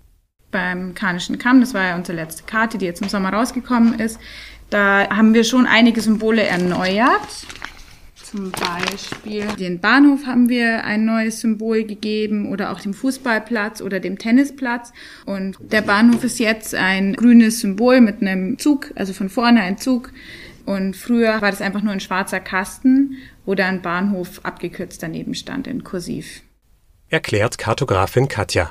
Beim 0.50 0.94
Karnischen 0.94 1.38
Kamm, 1.38 1.62
das 1.62 1.72
war 1.72 1.84
ja 1.84 1.96
unsere 1.96 2.16
letzte 2.16 2.42
Karte, 2.42 2.76
die 2.76 2.84
jetzt 2.84 3.00
im 3.00 3.08
Sommer 3.08 3.32
rausgekommen 3.32 3.98
ist, 3.98 4.20
da 4.68 5.08
haben 5.08 5.32
wir 5.32 5.44
schon 5.44 5.64
einige 5.64 6.02
Symbole 6.02 6.42
erneuert. 6.42 7.46
Zum 8.32 8.50
Beispiel 8.50 9.46
den 9.58 9.78
Bahnhof 9.78 10.24
haben 10.24 10.48
wir 10.48 10.84
ein 10.84 11.04
neues 11.04 11.40
Symbol 11.42 11.84
gegeben 11.84 12.50
oder 12.50 12.72
auch 12.72 12.80
dem 12.80 12.94
Fußballplatz 12.94 13.82
oder 13.82 14.00
dem 14.00 14.16
Tennisplatz. 14.16 14.94
Und 15.26 15.58
der 15.60 15.82
Bahnhof 15.82 16.24
ist 16.24 16.38
jetzt 16.38 16.74
ein 16.74 17.12
grünes 17.12 17.60
Symbol 17.60 18.00
mit 18.00 18.22
einem 18.22 18.58
Zug, 18.58 18.90
also 18.94 19.12
von 19.12 19.28
vorne 19.28 19.60
ein 19.60 19.76
Zug. 19.76 20.12
Und 20.64 20.96
früher 20.96 21.42
war 21.42 21.50
das 21.50 21.60
einfach 21.60 21.82
nur 21.82 21.92
ein 21.92 22.00
schwarzer 22.00 22.40
Kasten, 22.40 23.18
wo 23.44 23.52
ein 23.52 23.82
Bahnhof 23.82 24.40
abgekürzt 24.44 25.02
daneben 25.02 25.34
stand 25.34 25.66
in 25.66 25.84
Kursiv. 25.84 26.40
Erklärt 27.10 27.58
Kartografin 27.58 28.28
Katja. 28.28 28.70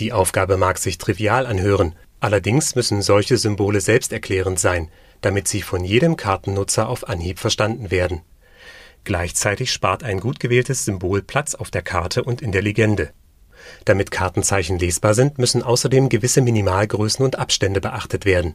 Die 0.00 0.12
Aufgabe 0.12 0.56
mag 0.56 0.78
sich 0.78 0.98
trivial 0.98 1.46
anhören, 1.46 1.94
allerdings 2.18 2.74
müssen 2.74 3.00
solche 3.00 3.36
Symbole 3.36 3.80
selbsterklärend 3.80 4.58
sein, 4.58 4.88
damit 5.20 5.46
sie 5.46 5.62
von 5.62 5.84
jedem 5.84 6.16
Kartennutzer 6.16 6.88
auf 6.88 7.08
Anhieb 7.08 7.38
verstanden 7.38 7.92
werden. 7.92 8.22
Gleichzeitig 9.04 9.72
spart 9.72 10.04
ein 10.04 10.20
gut 10.20 10.40
gewähltes 10.40 10.84
Symbol 10.84 11.22
Platz 11.22 11.54
auf 11.54 11.70
der 11.70 11.82
Karte 11.82 12.24
und 12.24 12.40
in 12.40 12.52
der 12.52 12.62
Legende. 12.62 13.12
Damit 13.84 14.10
Kartenzeichen 14.10 14.78
lesbar 14.78 15.14
sind, 15.14 15.38
müssen 15.38 15.62
außerdem 15.62 16.08
gewisse 16.08 16.40
Minimalgrößen 16.40 17.24
und 17.24 17.38
Abstände 17.38 17.80
beachtet 17.80 18.24
werden. 18.24 18.54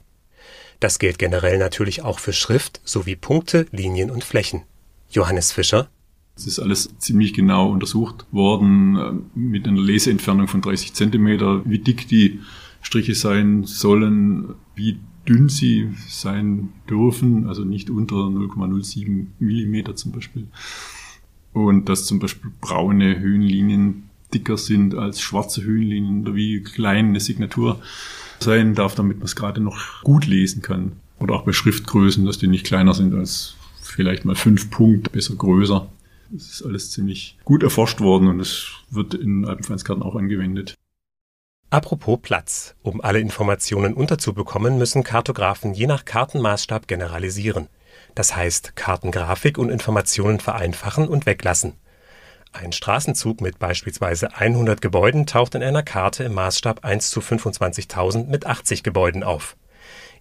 Das 0.79 0.99
gilt 0.99 1.17
generell 1.17 1.57
natürlich 1.57 2.03
auch 2.03 2.19
für 2.19 2.33
Schrift 2.33 2.81
sowie 2.83 3.15
Punkte, 3.15 3.65
Linien 3.71 4.11
und 4.11 4.23
Flächen. 4.23 4.63
Johannes 5.09 5.51
Fischer 5.51 5.89
es 6.37 6.45
ist 6.45 6.59
alles 6.59 6.89
ziemlich 6.99 7.33
genau 7.33 7.71
untersucht 7.71 8.25
worden 8.31 8.95
äh, 8.95 9.39
mit 9.39 9.67
einer 9.67 9.81
Leseentfernung 9.81 10.47
von 10.47 10.61
30 10.61 10.93
Zentimeter, 10.93 11.63
wie 11.65 11.79
dick 11.79 12.07
die 12.07 12.39
Striche 12.81 13.15
sein 13.15 13.63
sollen, 13.63 14.53
wie 14.75 14.99
dünn 15.27 15.50
sie 15.50 15.89
sein 16.07 16.69
dürfen, 16.89 17.48
also 17.48 17.63
nicht 17.63 17.89
unter 17.89 18.15
0,07 18.15 19.27
Millimeter 19.39 19.96
zum 19.96 20.12
Beispiel. 20.12 20.48
Und 21.53 21.89
dass 21.89 22.05
zum 22.05 22.19
Beispiel 22.19 22.51
braune 22.62 23.19
Höhenlinien 23.19 24.10
dicker 24.34 24.57
sind 24.57 24.96
als 24.96 25.22
schwarze 25.22 25.63
Höhenlinien 25.63 26.22
oder 26.22 26.36
wie 26.36 26.62
klein 26.62 27.10
eine 27.10 27.19
Signatur 27.19 27.79
sein 28.39 28.75
darf, 28.75 28.96
damit 28.96 29.17
man 29.17 29.25
es 29.25 29.36
gerade 29.36 29.62
noch 29.62 30.03
gut 30.03 30.27
lesen 30.27 30.62
kann. 30.62 30.93
Oder 31.19 31.36
auch 31.36 31.43
bei 31.43 31.53
Schriftgrößen, 31.53 32.25
dass 32.25 32.38
die 32.38 32.48
nicht 32.48 32.65
kleiner 32.65 32.93
sind 32.93 33.15
als 33.15 33.55
vielleicht 33.81 34.25
mal 34.25 34.36
fünf 34.36 34.69
Punkte, 34.69 35.10
besser 35.10 35.36
größer. 35.36 35.89
Das 36.29 36.50
ist 36.50 36.62
alles 36.63 36.91
ziemlich 36.91 37.38
gut 37.46 37.63
erforscht 37.63 38.01
worden 38.01 38.27
und 38.27 38.39
es 38.39 38.67
wird 38.91 39.13
in 39.13 39.46
Alpenvereinskarten 39.46 40.03
auch 40.03 40.15
angewendet. 40.15 40.75
Apropos 41.69 42.17
Platz. 42.21 42.75
Um 42.81 43.01
alle 43.01 43.19
Informationen 43.19 43.93
unterzubekommen, 43.93 44.77
müssen 44.77 45.03
Kartografen 45.03 45.74
je 45.74 45.86
nach 45.86 46.05
Kartenmaßstab 46.05 46.88
generalisieren. 46.88 47.67
Das 48.15 48.38
heißt, 48.38 48.77
Kartengrafik 48.77 49.57
und 49.57 49.69
Informationen 49.69 50.39
vereinfachen 50.39 51.09
und 51.09 51.25
weglassen. 51.25 51.74
Ein 52.53 52.71
Straßenzug 52.71 53.41
mit 53.41 53.59
beispielsweise 53.59 54.33
100 54.38 54.79
Gebäuden 54.81 55.25
taucht 55.25 55.55
in 55.55 55.63
einer 55.63 55.83
Karte 55.83 56.24
im 56.24 56.36
Maßstab 56.36 56.86
1 56.86 57.09
zu 57.09 57.19
25.000 57.19 58.27
mit 58.27 58.45
80 58.45 58.81
Gebäuden 58.81 59.24
auf. 59.24 59.57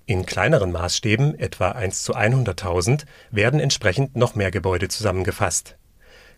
In 0.04 0.26
kleineren 0.26 0.72
Maßstäben, 0.72 1.38
etwa 1.38 1.70
1 1.70 2.02
zu 2.02 2.16
100.000, 2.16 3.04
werden 3.30 3.60
entsprechend 3.60 4.16
noch 4.16 4.34
mehr 4.34 4.50
Gebäude 4.50 4.88
zusammengefasst. 4.88 5.76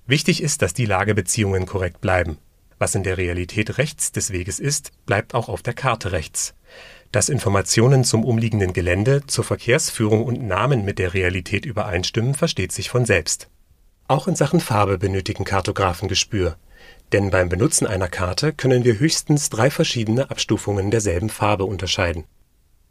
Wichtig 0.06 0.42
ist, 0.42 0.60
dass 0.60 0.74
die 0.74 0.86
Lagebeziehungen 0.86 1.64
korrekt 1.64 2.02
bleiben 2.02 2.38
was 2.78 2.94
in 2.94 3.02
der 3.02 3.18
Realität 3.18 3.78
rechts 3.78 4.12
des 4.12 4.32
Weges 4.32 4.60
ist, 4.60 4.92
bleibt 5.06 5.34
auch 5.34 5.48
auf 5.48 5.62
der 5.62 5.74
Karte 5.74 6.12
rechts. 6.12 6.54
Dass 7.12 7.28
Informationen 7.28 8.04
zum 8.04 8.24
umliegenden 8.24 8.72
Gelände, 8.72 9.22
zur 9.26 9.44
Verkehrsführung 9.44 10.24
und 10.24 10.46
Namen 10.46 10.84
mit 10.84 10.98
der 10.98 11.14
Realität 11.14 11.64
übereinstimmen, 11.64 12.34
versteht 12.34 12.72
sich 12.72 12.90
von 12.90 13.06
selbst. 13.06 13.48
Auch 14.08 14.28
in 14.28 14.36
Sachen 14.36 14.60
Farbe 14.60 14.98
benötigen 14.98 15.44
Kartografen 15.44 16.08
Gespür. 16.08 16.56
Denn 17.12 17.30
beim 17.30 17.48
Benutzen 17.48 17.86
einer 17.86 18.08
Karte 18.08 18.52
können 18.52 18.84
wir 18.84 18.98
höchstens 18.98 19.48
drei 19.48 19.70
verschiedene 19.70 20.30
Abstufungen 20.30 20.90
derselben 20.90 21.30
Farbe 21.30 21.64
unterscheiden. 21.64 22.24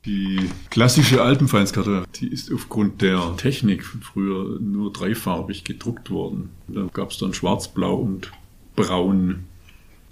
Die 0.06 0.50
klassische 0.70 1.22
Alpenfeinskarte, 1.22 2.06
die 2.16 2.28
ist 2.28 2.52
aufgrund 2.52 3.02
der 3.02 3.36
Technik 3.38 3.84
von 3.84 4.02
früher 4.02 4.60
nur 4.60 4.94
dreifarbig 4.94 5.64
gedruckt 5.64 6.10
worden. 6.10 6.50
Da 6.68 6.88
gab 6.94 7.12
es 7.12 7.18
dann 7.18 7.34
schwarz, 7.34 7.68
blau 7.68 7.96
und 7.96 8.32
braun 8.76 9.46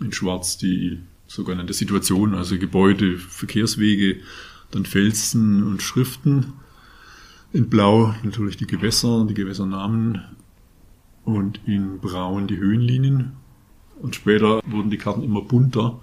in 0.05 0.13
Schwarz 0.13 0.57
die 0.57 0.99
sogenannte 1.27 1.73
Situation, 1.73 2.35
also 2.35 2.57
Gebäude, 2.57 3.17
Verkehrswege, 3.17 4.17
dann 4.71 4.85
Felsen 4.85 5.63
und 5.63 5.81
Schriften. 5.81 6.53
In 7.51 7.69
Blau 7.69 8.13
natürlich 8.23 8.57
die 8.57 8.67
Gewässer, 8.67 9.25
die 9.27 9.33
Gewässernamen 9.33 10.21
und 11.23 11.59
in 11.65 11.99
Braun 11.99 12.47
die 12.47 12.57
Höhenlinien. 12.57 13.33
Und 14.01 14.15
später 14.15 14.61
wurden 14.65 14.89
die 14.89 14.97
Karten 14.97 15.23
immer 15.23 15.41
bunter. 15.41 16.01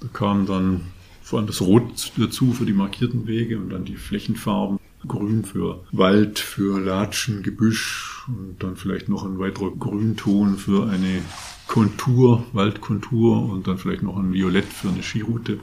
Da 0.00 0.08
kam 0.12 0.46
dann 0.46 0.82
vor 1.22 1.38
allem 1.38 1.46
das 1.48 1.60
Rot 1.60 2.12
dazu 2.16 2.52
für 2.52 2.66
die 2.66 2.72
markierten 2.72 3.26
Wege 3.26 3.58
und 3.58 3.70
dann 3.70 3.84
die 3.84 3.96
Flächenfarben. 3.96 4.78
Grün 5.06 5.44
für 5.44 5.84
Wald, 5.92 6.38
für 6.38 6.80
Latschen, 6.80 7.42
Gebüsch 7.42 8.24
und 8.28 8.62
dann 8.62 8.76
vielleicht 8.76 9.08
noch 9.08 9.24
ein 9.24 9.38
weiterer 9.38 9.70
Grünton 9.70 10.56
für 10.56 10.88
eine 10.88 11.22
Kontur, 11.66 12.44
Waldkontur 12.52 13.48
und 13.50 13.66
dann 13.66 13.78
vielleicht 13.78 14.02
noch 14.02 14.16
ein 14.16 14.32
Violett 14.32 14.66
für 14.66 14.88
eine 14.88 15.02
Skiroute. 15.02 15.60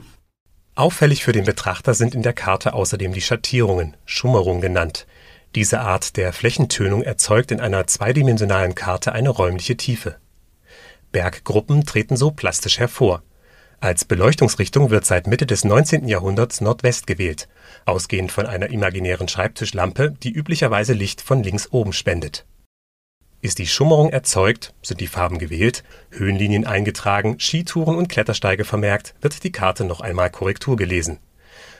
Auffällig 0.74 1.24
für 1.24 1.32
den 1.32 1.44
Betrachter 1.44 1.94
sind 1.94 2.14
in 2.14 2.22
der 2.22 2.32
Karte 2.32 2.74
außerdem 2.74 3.12
die 3.12 3.22
Schattierungen, 3.22 3.96
Schummerung 4.04 4.60
genannt. 4.60 5.06
Diese 5.54 5.80
Art 5.80 6.16
der 6.16 6.32
Flächentönung 6.32 7.02
erzeugt 7.02 7.50
in 7.50 7.60
einer 7.60 7.86
zweidimensionalen 7.86 8.74
Karte 8.74 9.12
eine 9.12 9.30
räumliche 9.30 9.76
Tiefe. 9.76 10.16
Berggruppen 11.12 11.86
treten 11.86 12.16
so 12.16 12.30
plastisch 12.30 12.78
hervor. 12.78 13.22
Als 13.80 14.04
Beleuchtungsrichtung 14.04 14.90
wird 14.90 15.04
seit 15.04 15.26
Mitte 15.26 15.46
des 15.46 15.64
19. 15.64 16.08
Jahrhunderts 16.08 16.60
Nordwest 16.60 17.06
gewählt, 17.06 17.48
ausgehend 17.84 18.32
von 18.32 18.46
einer 18.46 18.70
imaginären 18.70 19.28
Schreibtischlampe, 19.28 20.14
die 20.22 20.32
üblicherweise 20.32 20.92
Licht 20.92 21.20
von 21.20 21.42
links 21.42 21.68
oben 21.70 21.92
spendet 21.92 22.46
ist 23.46 23.58
die 23.58 23.66
Schummerung 23.66 24.10
erzeugt, 24.10 24.74
sind 24.82 25.00
die 25.00 25.06
Farben 25.06 25.38
gewählt, 25.38 25.84
Höhenlinien 26.10 26.66
eingetragen, 26.66 27.38
Skitouren 27.38 27.96
und 27.96 28.08
Klettersteige 28.08 28.64
vermerkt, 28.64 29.14
wird 29.20 29.44
die 29.44 29.52
Karte 29.52 29.84
noch 29.84 30.00
einmal 30.00 30.30
Korrektur 30.30 30.76
gelesen. 30.76 31.18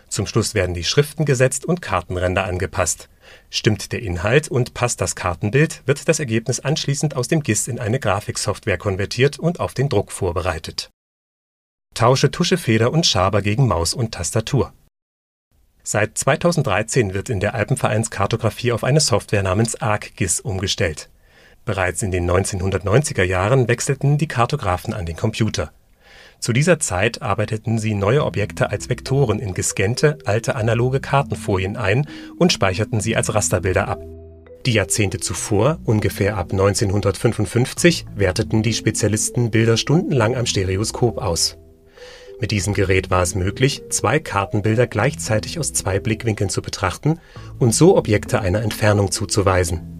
Zum 0.09 0.29
Schluss 0.29 0.55
werden 0.55 0.75
die 0.75 0.85
Schriften 0.85 1.25
gesetzt 1.25 1.65
und 1.65 1.83
Kartenränder 1.83 2.45
angepasst. 2.45 3.09
Stimmt 3.51 3.91
der 3.91 4.03
Inhalt 4.03 4.47
und 4.49 4.75
passt 4.75 5.01
das 5.01 5.17
Kartenbild, 5.17 5.83
wird 5.87 6.09
das 6.09 6.21
Ergebnis 6.21 6.61
anschließend 6.61 7.17
aus 7.17 7.27
dem 7.27 7.43
GIS 7.43 7.67
in 7.67 7.81
eine 7.81 7.99
Grafiksoftware 7.99 8.79
konvertiert 8.79 9.41
und 9.41 9.59
auf 9.59 9.75
den 9.75 9.89
Druck 9.89 10.13
vorbereitet. 10.13 10.91
Tausche 11.97 12.31
Tuschefeder 12.31 12.93
und 12.93 13.07
Schaber 13.07 13.41
gegen 13.41 13.67
Maus 13.67 13.95
und 13.95 14.13
Tastatur. 14.13 14.73
Seit 15.83 16.19
2013 16.19 17.15
wird 17.15 17.31
in 17.31 17.41
der 17.41 17.55
Alpenvereinskartografie 17.55 18.73
auf 18.73 18.85
eine 18.85 19.01
Software 19.01 19.43
namens 19.43 19.81
ArcGIS 19.81 20.41
umgestellt 20.41 21.09
Bereits 21.65 22.03
in 22.03 22.13
den 22.13 22.31
1990er 22.31 23.25
Jahren 23.25 23.67
wechselten 23.67 24.19
die 24.19 24.29
Kartografen 24.29 24.95
an 24.95 25.05
den 25.05 25.17
Computer. 25.17 25.73
Zu 26.39 26.53
dieser 26.53 26.79
Zeit 26.79 27.23
arbeiteten 27.23 27.79
sie 27.79 27.95
neue 27.95 28.25
Objekte 28.25 28.71
als 28.71 28.89
Vektoren 28.89 29.41
in 29.41 29.55
gescannte, 29.55 30.19
alte 30.27 30.55
analoge 30.55 31.01
Kartenfolien 31.01 31.77
ein 31.77 32.07
und 32.39 32.53
speicherten 32.53 33.01
sie 33.01 33.17
als 33.17 33.35
Rasterbilder 33.35 33.89
ab. 33.89 34.01
Die 34.67 34.75
Jahrzehnte 34.75 35.19
zuvor, 35.19 35.79
ungefähr 35.85 36.37
ab 36.37 36.53
1955, 36.53 38.05
werteten 38.15 38.63
die 38.63 38.75
Spezialisten 38.75 39.51
Bilder 39.51 39.79
stundenlang 39.79 40.37
am 40.37 40.45
Stereoskop 40.45 41.19
aus. 41.19 41.57
Mit 42.39 42.51
diesem 42.51 42.75
Gerät 42.75 43.11
war 43.11 43.23
es 43.23 43.35
möglich, 43.35 43.83
zwei 43.89 44.19
Kartenbilder 44.19 44.87
gleichzeitig 44.87 45.59
aus 45.59 45.73
zwei 45.73 45.99
Blickwinkeln 45.99 46.51
zu 46.51 46.61
betrachten 46.61 47.19
und 47.59 47.75
so 47.75 47.97
Objekte 47.97 48.41
einer 48.41 48.61
Entfernung 48.61 49.11
zuzuweisen. 49.11 49.97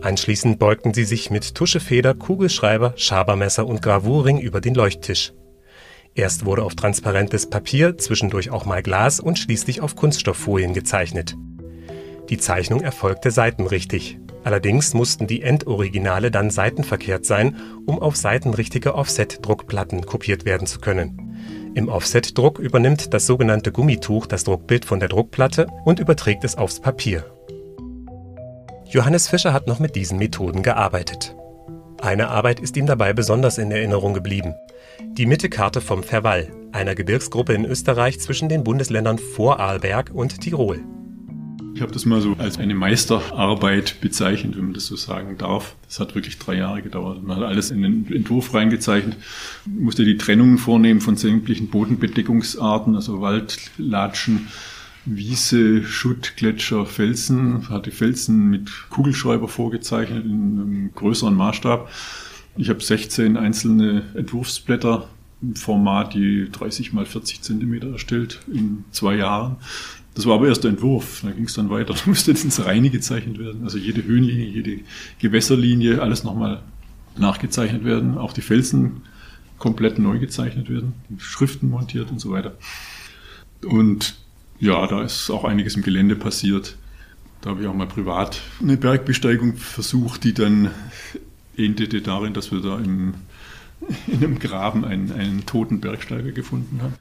Anschließend 0.00 0.60
beugten 0.60 0.94
sie 0.94 1.04
sich 1.04 1.30
mit 1.30 1.56
Tuschefeder, 1.56 2.14
Kugelschreiber, 2.14 2.92
Schabermesser 2.96 3.66
und 3.66 3.82
Gravurring 3.82 4.38
über 4.38 4.60
den 4.60 4.74
Leuchttisch. 4.74 5.32
Erst 6.14 6.44
wurde 6.44 6.62
auf 6.62 6.76
transparentes 6.76 7.50
Papier, 7.50 7.98
zwischendurch 7.98 8.50
auch 8.50 8.64
mal 8.64 8.82
Glas 8.82 9.18
und 9.18 9.38
schließlich 9.38 9.80
auf 9.80 9.96
Kunststofffolien 9.96 10.74
gezeichnet. 10.74 11.36
Die 12.28 12.38
Zeichnung 12.38 12.82
erfolgte 12.82 13.32
seitenrichtig. 13.32 14.18
Allerdings 14.44 14.94
mussten 14.94 15.26
die 15.26 15.42
Endoriginale 15.42 16.30
dann 16.30 16.50
seitenverkehrt 16.50 17.26
sein, 17.26 17.56
um 17.86 17.98
auf 17.98 18.16
seitenrichtige 18.16 18.94
Offset-Druckplatten 18.94 20.06
kopiert 20.06 20.44
werden 20.44 20.66
zu 20.66 20.78
können. 20.78 21.27
Im 21.74 21.88
Offset-Druck 21.88 22.58
übernimmt 22.58 23.12
das 23.14 23.26
sogenannte 23.26 23.72
Gummituch 23.72 24.26
das 24.26 24.44
Druckbild 24.44 24.84
von 24.84 25.00
der 25.00 25.08
Druckplatte 25.08 25.66
und 25.84 26.00
überträgt 26.00 26.44
es 26.44 26.56
aufs 26.56 26.80
Papier. 26.80 27.24
Johannes 28.86 29.28
Fischer 29.28 29.52
hat 29.52 29.66
noch 29.66 29.78
mit 29.78 29.94
diesen 29.96 30.18
Methoden 30.18 30.62
gearbeitet. 30.62 31.36
Eine 32.00 32.28
Arbeit 32.28 32.60
ist 32.60 32.76
ihm 32.76 32.86
dabei 32.86 33.12
besonders 33.12 33.58
in 33.58 33.70
Erinnerung 33.70 34.14
geblieben. 34.14 34.54
Die 35.00 35.26
Mittekarte 35.26 35.80
vom 35.80 36.02
Verwall, 36.02 36.48
einer 36.72 36.94
Gebirgsgruppe 36.94 37.52
in 37.52 37.64
Österreich 37.64 38.20
zwischen 38.20 38.48
den 38.48 38.64
Bundesländern 38.64 39.18
Vorarlberg 39.18 40.10
und 40.12 40.40
Tirol. 40.40 40.80
Ich 41.74 41.82
habe 41.82 41.92
das 41.92 42.06
mal 42.06 42.20
so 42.20 42.34
als 42.38 42.58
eine 42.58 42.74
Meisterarbeit 42.74 44.00
bezeichnet, 44.00 44.56
wenn 44.56 44.64
man 44.64 44.74
das 44.74 44.86
so 44.86 44.96
sagen 44.96 45.38
darf. 45.38 45.76
Das 45.86 46.00
hat 46.00 46.14
wirklich 46.14 46.38
drei 46.38 46.56
Jahre 46.56 46.82
gedauert. 46.82 47.22
Man 47.22 47.36
hat 47.36 47.44
alles 47.44 47.70
in 47.70 47.82
den 47.82 48.12
Entwurf 48.12 48.52
reingezeichnet, 48.54 49.16
musste 49.64 50.04
die 50.04 50.16
Trennungen 50.16 50.58
vornehmen 50.58 51.00
von 51.00 51.16
sämtlichen 51.16 51.68
Bodenbedeckungsarten, 51.68 52.94
also 52.94 53.20
Wald, 53.20 53.58
Latschen, 53.78 54.48
Wiese, 55.04 55.84
Schutt, 55.84 56.34
Gletscher, 56.36 56.84
Felsen, 56.84 57.68
hat 57.68 57.86
die 57.86 57.90
Felsen 57.90 58.50
mit 58.50 58.70
Kugelschreiber 58.90 59.48
vorgezeichnet 59.48 60.24
in 60.24 60.32
einem 60.32 60.90
größeren 60.94 61.34
Maßstab. 61.34 61.88
Ich 62.56 62.68
habe 62.68 62.82
16 62.82 63.36
einzelne 63.36 64.02
Entwurfsblätter 64.14 65.08
im 65.40 65.54
Format, 65.54 66.14
die 66.14 66.50
30 66.50 66.92
mal 66.92 67.06
40 67.06 67.42
Zentimeter 67.42 67.92
erstellt 67.92 68.40
in 68.52 68.84
zwei 68.90 69.16
Jahren. 69.16 69.56
Das 70.18 70.26
war 70.26 70.34
aber 70.34 70.48
erst 70.48 70.64
der 70.64 70.72
Entwurf. 70.72 71.20
Da 71.22 71.30
ging 71.30 71.44
es 71.44 71.54
dann 71.54 71.70
weiter. 71.70 71.94
Da 71.98 72.00
musste 72.06 72.32
jetzt 72.32 72.42
ins 72.42 72.64
Reine 72.64 72.90
gezeichnet 72.90 73.38
werden. 73.38 73.62
Also 73.62 73.78
jede 73.78 74.02
Höhenlinie, 74.02 74.46
jede 74.46 74.80
Gewässerlinie, 75.20 76.02
alles 76.02 76.24
nochmal 76.24 76.60
nachgezeichnet 77.16 77.84
werden. 77.84 78.18
Auch 78.18 78.32
die 78.32 78.40
Felsen 78.40 79.02
komplett 79.58 80.00
neu 80.00 80.18
gezeichnet 80.18 80.68
werden, 80.68 80.94
Schriften 81.18 81.70
montiert 81.70 82.10
und 82.10 82.20
so 82.20 82.32
weiter. 82.32 82.56
Und 83.64 84.16
ja, 84.58 84.88
da 84.88 85.04
ist 85.04 85.30
auch 85.30 85.44
einiges 85.44 85.76
im 85.76 85.82
Gelände 85.82 86.16
passiert. 86.16 86.76
Da 87.40 87.50
habe 87.50 87.62
ich 87.62 87.68
auch 87.68 87.74
mal 87.74 87.86
privat 87.86 88.40
eine 88.60 88.76
Bergbesteigung 88.76 89.54
versucht, 89.54 90.24
die 90.24 90.34
dann 90.34 90.72
endete 91.56 92.02
darin, 92.02 92.34
dass 92.34 92.50
wir 92.50 92.60
da 92.60 92.76
im, 92.80 93.14
in 94.08 94.16
einem 94.16 94.40
Graben 94.40 94.84
einen, 94.84 95.12
einen 95.12 95.46
toten 95.46 95.80
Bergsteiger 95.80 96.32
gefunden 96.32 96.82
haben. 96.82 96.94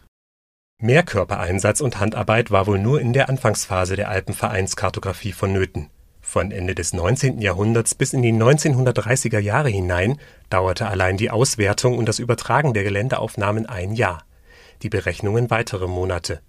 Mehr 0.80 1.02
Körpereinsatz 1.02 1.82
und 1.82 2.00
Handarbeit 2.00 2.52
war 2.52 2.68
wohl 2.68 2.78
nur 2.78 3.02
in 3.02 3.12
der 3.12 3.30
Anfangsphase 3.30 3.96
der 3.96 4.10
Alpenvereinskartographie 4.10 5.32
vonnöten. 5.32 5.90
Von 6.22 6.52
Ende 6.52 6.76
des 6.76 6.94
19. 6.94 7.42
Jahrhunderts 7.42 7.96
bis 7.96 8.14
in 8.14 8.22
die 8.22 8.32
1930er 8.32 9.40
Jahre 9.40 9.70
hinein 9.70 10.20
dauerte 10.52 10.88
allein 10.88 11.18
die 11.18 11.32
Auswertung 11.32 11.98
und 11.98 12.08
das 12.08 12.20
Übertragen 12.20 12.76
der 12.76 12.84
Geländeaufnahmen 12.84 13.66
ein 13.66 13.94
Jahr, 13.94 14.24
die 14.84 14.90
Berechnungen 14.90 15.50
weitere 15.50 15.88
Monate. 15.88 16.42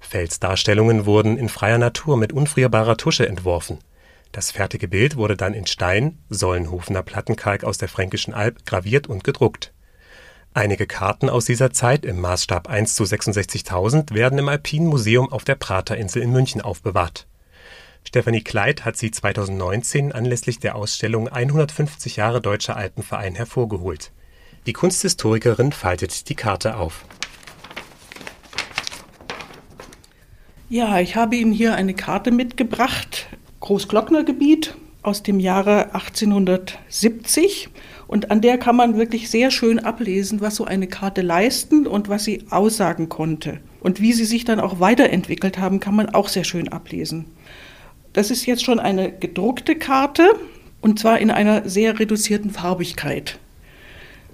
Felsdarstellungen 0.00 1.06
wurden 1.06 1.38
in 1.38 1.48
freier 1.48 1.78
Natur 1.78 2.16
mit 2.16 2.32
unfrierbarer 2.32 2.96
Tusche 2.96 3.28
entworfen. 3.28 3.78
Das 4.32 4.50
fertige 4.50 4.88
Bild 4.88 5.14
wurde 5.14 5.36
dann 5.36 5.54
in 5.54 5.68
Stein, 5.68 6.18
Sollenhofener 6.28 7.04
Plattenkalk 7.04 7.62
aus 7.62 7.78
der 7.78 7.88
Fränkischen 7.88 8.34
Alb, 8.34 8.66
graviert 8.66 9.06
und 9.06 9.22
gedruckt 9.22 9.73
Einige 10.56 10.86
Karten 10.86 11.28
aus 11.28 11.46
dieser 11.46 11.72
Zeit 11.72 12.04
im 12.04 12.20
Maßstab 12.20 12.68
1 12.68 12.94
zu 12.94 13.02
66.000 13.02 14.14
werden 14.14 14.38
im 14.38 14.48
Alpinen 14.48 14.86
Museum 14.86 15.32
auf 15.32 15.42
der 15.42 15.56
Praterinsel 15.56 16.22
in 16.22 16.30
München 16.30 16.60
aufbewahrt. 16.60 17.26
Stefanie 18.04 18.44
Kleid 18.44 18.84
hat 18.84 18.96
sie 18.96 19.10
2019 19.10 20.12
anlässlich 20.12 20.60
der 20.60 20.76
Ausstellung 20.76 21.26
150 21.26 22.14
Jahre 22.14 22.40
Deutscher 22.40 22.76
Alpenverein 22.76 23.34
hervorgeholt. 23.34 24.12
Die 24.66 24.72
Kunsthistorikerin 24.72 25.72
faltet 25.72 26.28
die 26.28 26.36
Karte 26.36 26.76
auf. 26.76 27.04
Ja, 30.68 31.00
ich 31.00 31.16
habe 31.16 31.34
Ihnen 31.34 31.52
hier 31.52 31.74
eine 31.74 31.94
Karte 31.94 32.30
mitgebracht, 32.30 33.26
Großglocknergebiet 33.58 34.76
aus 35.02 35.24
dem 35.24 35.40
Jahre 35.40 35.94
1870 35.94 37.70
und 38.06 38.30
an 38.30 38.40
der 38.40 38.58
kann 38.58 38.76
man 38.76 38.96
wirklich 38.96 39.30
sehr 39.30 39.50
schön 39.50 39.78
ablesen, 39.78 40.40
was 40.40 40.56
so 40.56 40.64
eine 40.64 40.86
Karte 40.86 41.22
leisten 41.22 41.86
und 41.86 42.08
was 42.08 42.24
sie 42.24 42.44
aussagen 42.50 43.08
konnte. 43.08 43.60
Und 43.80 44.00
wie 44.00 44.12
sie 44.12 44.24
sich 44.24 44.44
dann 44.44 44.60
auch 44.60 44.80
weiterentwickelt 44.80 45.58
haben, 45.58 45.80
kann 45.80 45.94
man 45.94 46.10
auch 46.10 46.28
sehr 46.28 46.44
schön 46.44 46.68
ablesen. 46.68 47.26
Das 48.12 48.30
ist 48.30 48.46
jetzt 48.46 48.64
schon 48.64 48.78
eine 48.78 49.12
gedruckte 49.12 49.74
Karte 49.74 50.34
und 50.80 50.98
zwar 50.98 51.18
in 51.18 51.30
einer 51.30 51.68
sehr 51.68 51.98
reduzierten 51.98 52.50
Farbigkeit. 52.50 53.38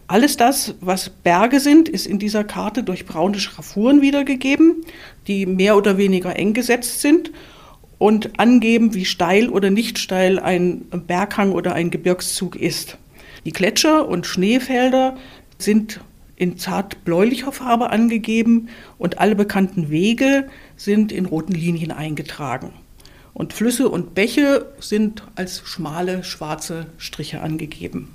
Alles 0.06 0.36
das, 0.36 0.74
was 0.80 1.08
Berge 1.08 1.60
sind, 1.60 1.88
ist 1.88 2.04
in 2.04 2.18
dieser 2.18 2.42
Karte 2.42 2.82
durch 2.82 3.06
braune 3.06 3.38
Schraffuren 3.38 4.02
wiedergegeben, 4.02 4.84
die 5.28 5.46
mehr 5.46 5.76
oder 5.76 5.98
weniger 5.98 6.36
eng 6.36 6.52
gesetzt 6.52 7.00
sind 7.00 7.30
und 7.98 8.40
angeben, 8.40 8.94
wie 8.94 9.04
steil 9.04 9.48
oder 9.48 9.70
nicht 9.70 10.00
steil 10.00 10.40
ein 10.40 10.82
Berghang 11.06 11.52
oder 11.52 11.74
ein 11.74 11.90
Gebirgszug 11.90 12.56
ist. 12.56 12.98
Die 13.44 13.52
Gletscher 13.52 14.08
und 14.08 14.26
Schneefelder 14.26 15.16
sind 15.58 16.00
in 16.36 16.56
zart 16.56 17.04
bläulicher 17.04 17.52
Farbe 17.52 17.90
angegeben 17.90 18.68
und 18.98 19.18
alle 19.18 19.34
bekannten 19.34 19.90
Wege 19.90 20.48
sind 20.76 21.12
in 21.12 21.26
roten 21.26 21.52
Linien 21.52 21.92
eingetragen. 21.92 22.72
Und 23.34 23.52
Flüsse 23.52 23.88
und 23.88 24.14
Bäche 24.14 24.66
sind 24.80 25.22
als 25.34 25.62
schmale 25.64 26.24
schwarze 26.24 26.86
Striche 26.98 27.40
angegeben. 27.40 28.14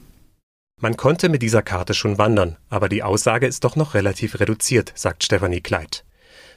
Man 0.81 0.97
konnte 0.97 1.29
mit 1.29 1.41
dieser 1.41 1.61
Karte 1.61 1.93
schon 1.93 2.17
wandern, 2.17 2.57
aber 2.69 2.89
die 2.89 3.01
Aussage 3.01 3.47
ist 3.47 3.63
doch 3.63 3.75
noch 3.75 3.93
relativ 3.93 4.39
reduziert, 4.39 4.91
sagt 4.95 5.23
Stefanie 5.23 5.61
Kleid. 5.61 6.03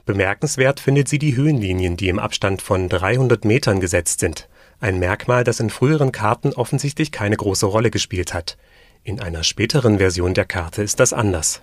Bemerkenswert 0.06 0.80
findet 0.80 1.08
sie 1.08 1.18
die 1.18 1.36
Höhenlinien, 1.36 1.96
die 1.96 2.08
im 2.08 2.18
Abstand 2.18 2.62
von 2.62 2.88
300 2.88 3.44
Metern 3.44 3.78
gesetzt 3.78 4.20
sind. 4.20 4.48
Ein 4.80 5.00
Merkmal, 5.00 5.42
das 5.42 5.58
in 5.58 5.70
früheren 5.70 6.12
Karten 6.12 6.52
offensichtlich 6.52 7.10
keine 7.10 7.36
große 7.36 7.66
Rolle 7.66 7.90
gespielt 7.90 8.32
hat. 8.32 8.56
In 9.02 9.20
einer 9.20 9.42
späteren 9.42 9.98
Version 9.98 10.34
der 10.34 10.44
Karte 10.44 10.82
ist 10.82 11.00
das 11.00 11.12
anders. 11.12 11.60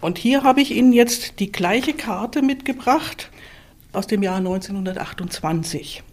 Und 0.00 0.18
hier 0.18 0.44
habe 0.44 0.60
ich 0.60 0.70
Ihnen 0.70 0.92
jetzt 0.92 1.40
die 1.40 1.50
gleiche 1.50 1.94
Karte 1.94 2.42
mitgebracht 2.42 3.30
aus 3.92 4.06
dem 4.06 4.22
Jahr 4.22 4.36
1928. 4.36 6.04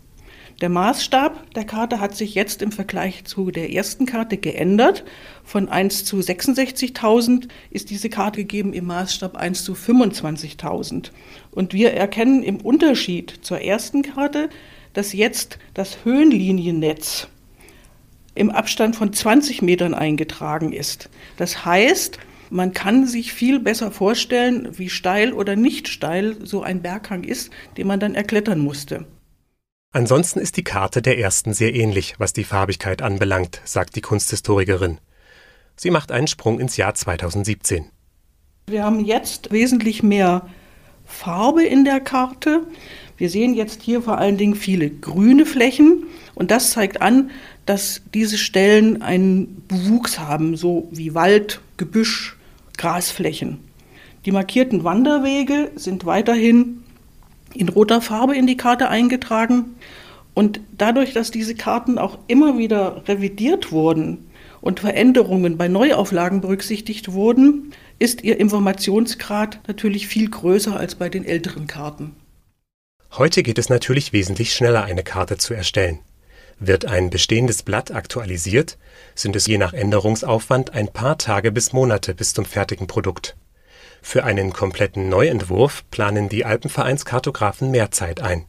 Der 0.62 0.70
Maßstab 0.70 1.54
der 1.54 1.66
Karte 1.66 2.00
hat 2.00 2.16
sich 2.16 2.34
jetzt 2.34 2.64
im 2.64 2.72
Vergleich 2.72 3.26
zu 3.26 3.52
der 3.52 3.72
ersten 3.72 4.08
Karte 4.08 4.38
geändert. 4.38 5.04
Von 5.44 5.70
1 5.70 6.06
zu 6.06 6.18
66.000 6.18 7.48
ist 7.70 7.92
diese 7.92 8.10
Karte 8.10 8.40
gegeben 8.40 8.74
im 8.74 8.88
Maßstab 8.88 9.38
1 9.38 9.64
zu 9.64 9.74
25.000. 9.74 11.12
Und 11.52 11.74
wir 11.74 11.94
erkennen 11.94 12.42
im 12.42 12.58
Unterschied 12.58 13.32
zur 13.44 13.62
ersten 13.62 14.02
Karte, 14.02 14.50
dass 14.98 15.14
jetzt 15.14 15.60
das 15.76 16.04
Höhenliniennetz 16.04 17.28
im 18.34 18.50
Abstand 18.50 18.96
von 18.96 19.14
20 19.14 19.62
Metern 19.62 19.94
eingetragen 19.94 20.74
ist. 20.74 21.12
Das 21.38 21.66
heißt, 21.66 22.18
man 22.50 22.74
kann 22.74 23.06
sich 23.06 23.32
viel 23.32 23.60
besser 23.60 23.92
vorstellen, 23.92 24.70
wie 24.80 24.90
steil 24.90 25.34
oder 25.34 25.56
nicht 25.56 25.88
steil 25.88 26.38
so 26.44 26.64
ein 26.64 26.82
Berghang 26.82 27.24
ist, 27.24 27.52
den 27.78 27.86
man 27.86 28.00
dann 28.00 28.16
erklettern 28.16 28.58
musste. 28.58 29.06
Ansonsten 29.94 30.40
ist 30.40 30.58
die 30.58 30.64
Karte 30.64 31.04
der 31.04 31.20
ersten 31.20 31.54
sehr 31.54 31.76
ähnlich, 31.76 32.16
was 32.18 32.34
die 32.34 32.44
Farbigkeit 32.44 33.04
anbelangt, 33.04 33.62
sagt 33.66 33.96
die 33.96 34.02
Kunsthistorikerin. 34.02 34.98
Sie 35.76 35.92
macht 35.92 36.12
einen 36.12 36.28
Sprung 36.28 36.60
ins 36.60 36.76
Jahr 36.76 36.96
2017. 36.96 37.86
Wir 38.66 38.84
haben 38.84 39.06
jetzt 39.06 39.52
wesentlich 39.52 40.02
mehr 40.02 40.50
Farbe 41.06 41.64
in 41.64 41.86
der 41.86 42.00
Karte. 42.00 42.64
Wir 43.18 43.30
sehen 43.32 43.56
jetzt 43.56 43.82
hier 43.82 44.02
vor 44.02 44.20
allen 44.20 44.38
Dingen 44.38 44.56
viele 44.56 44.90
grüne 44.90 45.46
Flächen 45.46 46.04
und 46.36 46.52
das 46.52 46.72
zeigt 46.72 47.02
an, 47.02 47.32
dass 47.66 48.02
diese 48.14 48.38
Stellen 48.38 49.02
einen 49.02 49.64
Bewuchs 49.68 50.20
haben, 50.20 50.56
so 50.56 50.88
wie 50.92 51.16
Wald, 51.16 51.60
Gebüsch, 51.78 52.38
Grasflächen. 52.78 53.60
Die 54.26 54.32
markierten 54.32 54.84
Wanderwege 54.84 55.72
sind 55.76 56.06
weiterhin 56.06 56.84
in 57.54 57.70
roter 57.70 58.02
Farbe 58.02 58.36
in 58.36 58.46
die 58.46 58.58
Karte 58.58 58.90
eingetragen 58.90 59.76
und 60.36 60.60
dadurch, 60.78 61.14
dass 61.14 61.32
diese 61.32 61.56
Karten 61.56 61.98
auch 61.98 62.20
immer 62.28 62.60
wieder 62.60 63.02
revidiert 63.08 63.72
wurden 63.72 64.28
und 64.62 64.80
Veränderungen 64.80 65.58
bei 65.58 65.68
Neuauflagen 65.68 66.42
berücksichtigt 66.42 67.14
wurden, 67.14 67.72
ist 67.98 68.24
ihr 68.24 68.40
Informationsgrad 68.40 69.62
natürlich 69.68 70.06
viel 70.08 70.30
größer 70.30 70.78
als 70.78 70.94
bei 70.94 71.10
den 71.10 71.26
älteren 71.26 71.66
Karten. 71.66 72.12
Heute 73.12 73.42
geht 73.42 73.58
es 73.58 73.70
natürlich 73.70 74.14
wesentlich 74.14 74.54
schneller, 74.54 74.84
eine 74.84 75.04
Karte 75.04 75.38
zu 75.38 75.54
erstellen. 75.54 76.00
Wird 76.60 76.86
ein 76.86 77.10
bestehendes 77.10 77.64
Blatt 77.64 77.92
aktualisiert, 77.92 78.78
sind 79.16 79.36
es 79.36 79.46
je 79.48 79.58
nach 79.58 79.74
Änderungsaufwand 79.74 80.74
ein 80.74 80.88
paar 80.88 81.18
Tage 81.18 81.52
bis 81.52 81.72
Monate 81.72 82.16
bis 82.16 82.34
zum 82.34 82.46
fertigen 82.46 82.88
Produkt. 82.88 83.36
Für 84.02 84.24
einen 84.24 84.54
kompletten 84.54 85.10
Neuentwurf 85.10 85.84
planen 85.92 86.30
die 86.30 86.46
Alpenvereinskartografen 86.46 87.72
mehr 87.72 87.92
Zeit 87.92 88.22
ein. 88.22 88.46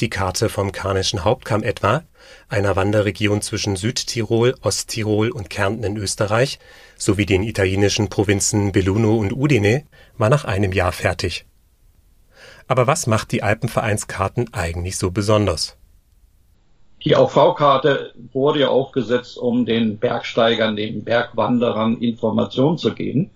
Die 0.00 0.10
Karte 0.10 0.48
vom 0.48 0.72
Karnischen 0.72 1.24
Hauptkamm 1.24 1.62
etwa, 1.62 2.02
einer 2.48 2.76
Wanderregion 2.76 3.42
zwischen 3.42 3.76
Südtirol, 3.76 4.54
Osttirol 4.62 5.30
und 5.30 5.50
Kärnten 5.50 5.84
in 5.84 5.96
Österreich, 5.96 6.58
sowie 6.96 7.26
den 7.26 7.42
italienischen 7.42 8.08
Provinzen 8.08 8.72
Belluno 8.72 9.16
und 9.16 9.32
Udine, 9.32 9.84
war 10.16 10.28
nach 10.28 10.44
einem 10.44 10.72
Jahr 10.72 10.92
fertig. 10.92 11.44
Aber 12.66 12.86
was 12.86 13.06
macht 13.06 13.32
die 13.32 13.42
Alpenvereinskarten 13.42 14.52
eigentlich 14.52 14.98
so 14.98 15.10
besonders? 15.10 15.76
Die 17.04 17.16
AV-Karte 17.16 18.14
wurde 18.32 18.60
ja 18.60 18.68
aufgesetzt, 18.68 19.36
um 19.36 19.66
den 19.66 19.98
Bergsteigern, 19.98 20.76
den 20.76 21.02
Bergwanderern 21.02 21.98
Informationen 21.98 22.78
zu 22.78 22.94
geben. 22.94 23.30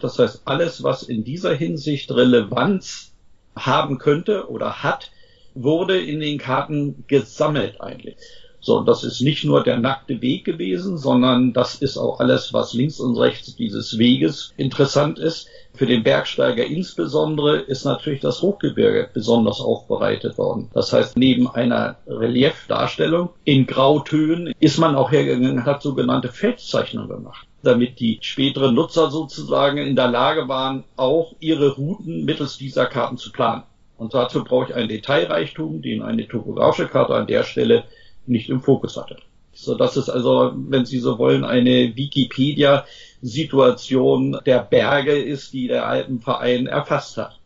Das 0.00 0.18
heißt, 0.18 0.42
alles, 0.44 0.82
was 0.82 1.04
in 1.04 1.22
dieser 1.22 1.54
Hinsicht 1.54 2.10
Relevanz 2.10 3.12
haben 3.54 3.98
könnte 3.98 4.50
oder 4.50 4.82
hat, 4.82 5.12
wurde 5.54 6.00
in 6.00 6.18
den 6.18 6.38
Karten 6.38 7.04
gesammelt 7.06 7.80
eigentlich. 7.80 8.16
So, 8.64 8.80
das 8.80 9.02
ist 9.02 9.20
nicht 9.20 9.44
nur 9.44 9.64
der 9.64 9.78
nackte 9.78 10.22
Weg 10.22 10.44
gewesen, 10.44 10.96
sondern 10.96 11.52
das 11.52 11.74
ist 11.74 11.98
auch 11.98 12.20
alles, 12.20 12.52
was 12.52 12.74
links 12.74 13.00
und 13.00 13.18
rechts 13.18 13.56
dieses 13.56 13.98
Weges 13.98 14.54
interessant 14.56 15.18
ist. 15.18 15.48
Für 15.74 15.86
den 15.86 16.04
Bergsteiger 16.04 16.64
insbesondere 16.64 17.56
ist 17.56 17.84
natürlich 17.84 18.20
das 18.20 18.40
Hochgebirge 18.40 19.08
besonders 19.12 19.60
aufbereitet 19.60 20.38
worden. 20.38 20.70
Das 20.74 20.92
heißt, 20.92 21.16
neben 21.16 21.48
einer 21.48 21.96
Reliefdarstellung 22.06 23.30
in 23.42 23.66
Grautönen 23.66 24.54
ist 24.60 24.78
man 24.78 24.94
auch 24.94 25.10
hergegangen 25.10 25.64
hat 25.66 25.82
sogenannte 25.82 26.28
Feldzeichnungen 26.28 27.08
gemacht 27.08 27.48
damit 27.64 28.00
die 28.00 28.18
späteren 28.22 28.74
Nutzer 28.74 29.12
sozusagen 29.12 29.78
in 29.78 29.94
der 29.94 30.08
Lage 30.08 30.48
waren, 30.48 30.82
auch 30.96 31.36
ihre 31.38 31.76
Routen 31.76 32.24
mittels 32.24 32.58
dieser 32.58 32.86
Karten 32.86 33.18
zu 33.18 33.30
planen. 33.30 33.62
Und 33.96 34.14
dazu 34.14 34.42
brauche 34.42 34.70
ich 34.70 34.74
einen 34.74 34.88
Detailreichtum, 34.88 35.80
den 35.80 36.02
eine 36.02 36.26
topografische 36.26 36.88
Karte 36.88 37.14
an 37.14 37.28
der 37.28 37.44
Stelle 37.44 37.84
nicht 38.26 38.48
im 38.48 38.60
Fokus 38.60 38.96
hatte. 38.96 39.18
So 39.52 39.74
dass 39.74 39.96
es 39.96 40.08
also, 40.08 40.52
wenn 40.54 40.86
Sie 40.86 40.98
so 40.98 41.18
wollen, 41.18 41.44
eine 41.44 41.94
Wikipedia-Situation 41.94 44.40
der 44.46 44.60
Berge 44.60 45.16
ist, 45.16 45.52
die 45.52 45.68
der 45.68 45.86
Alpenverein 45.86 46.66
erfasst 46.66 47.18
hat. 47.18 47.38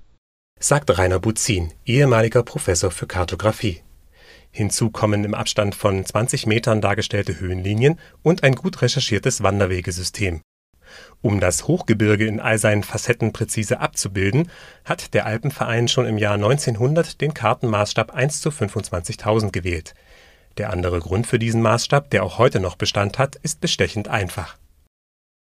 Sagt 0.58 0.96
Rainer 0.96 1.18
Buzin, 1.18 1.74
ehemaliger 1.84 2.42
Professor 2.42 2.90
für 2.90 3.06
Kartografie. 3.06 3.82
Hinzu 4.50 4.90
kommen 4.90 5.22
im 5.24 5.34
Abstand 5.34 5.74
von 5.74 6.02
20 6.02 6.46
Metern 6.46 6.80
dargestellte 6.80 7.38
Höhenlinien 7.38 7.98
und 8.22 8.42
ein 8.42 8.54
gut 8.54 8.80
recherchiertes 8.80 9.42
Wanderwegesystem. 9.42 10.40
Um 11.20 11.40
das 11.40 11.66
Hochgebirge 11.66 12.26
in 12.26 12.40
all 12.40 12.58
seinen 12.58 12.82
Facetten 12.82 13.32
präzise 13.32 13.80
abzubilden, 13.80 14.50
hat 14.84 15.12
der 15.12 15.26
Alpenverein 15.26 15.88
schon 15.88 16.06
im 16.06 16.16
Jahr 16.16 16.34
1900 16.34 17.20
den 17.20 17.34
Kartenmaßstab 17.34 18.14
1 18.14 18.40
zu 18.40 18.50
25.000 18.50 19.50
gewählt. 19.50 19.94
Der 20.58 20.72
andere 20.72 21.00
Grund 21.00 21.26
für 21.26 21.38
diesen 21.38 21.60
Maßstab, 21.60 22.10
der 22.10 22.24
auch 22.24 22.38
heute 22.38 22.60
noch 22.60 22.76
Bestand 22.76 23.18
hat, 23.18 23.36
ist 23.36 23.60
bestechend 23.60 24.08
einfach. 24.08 24.56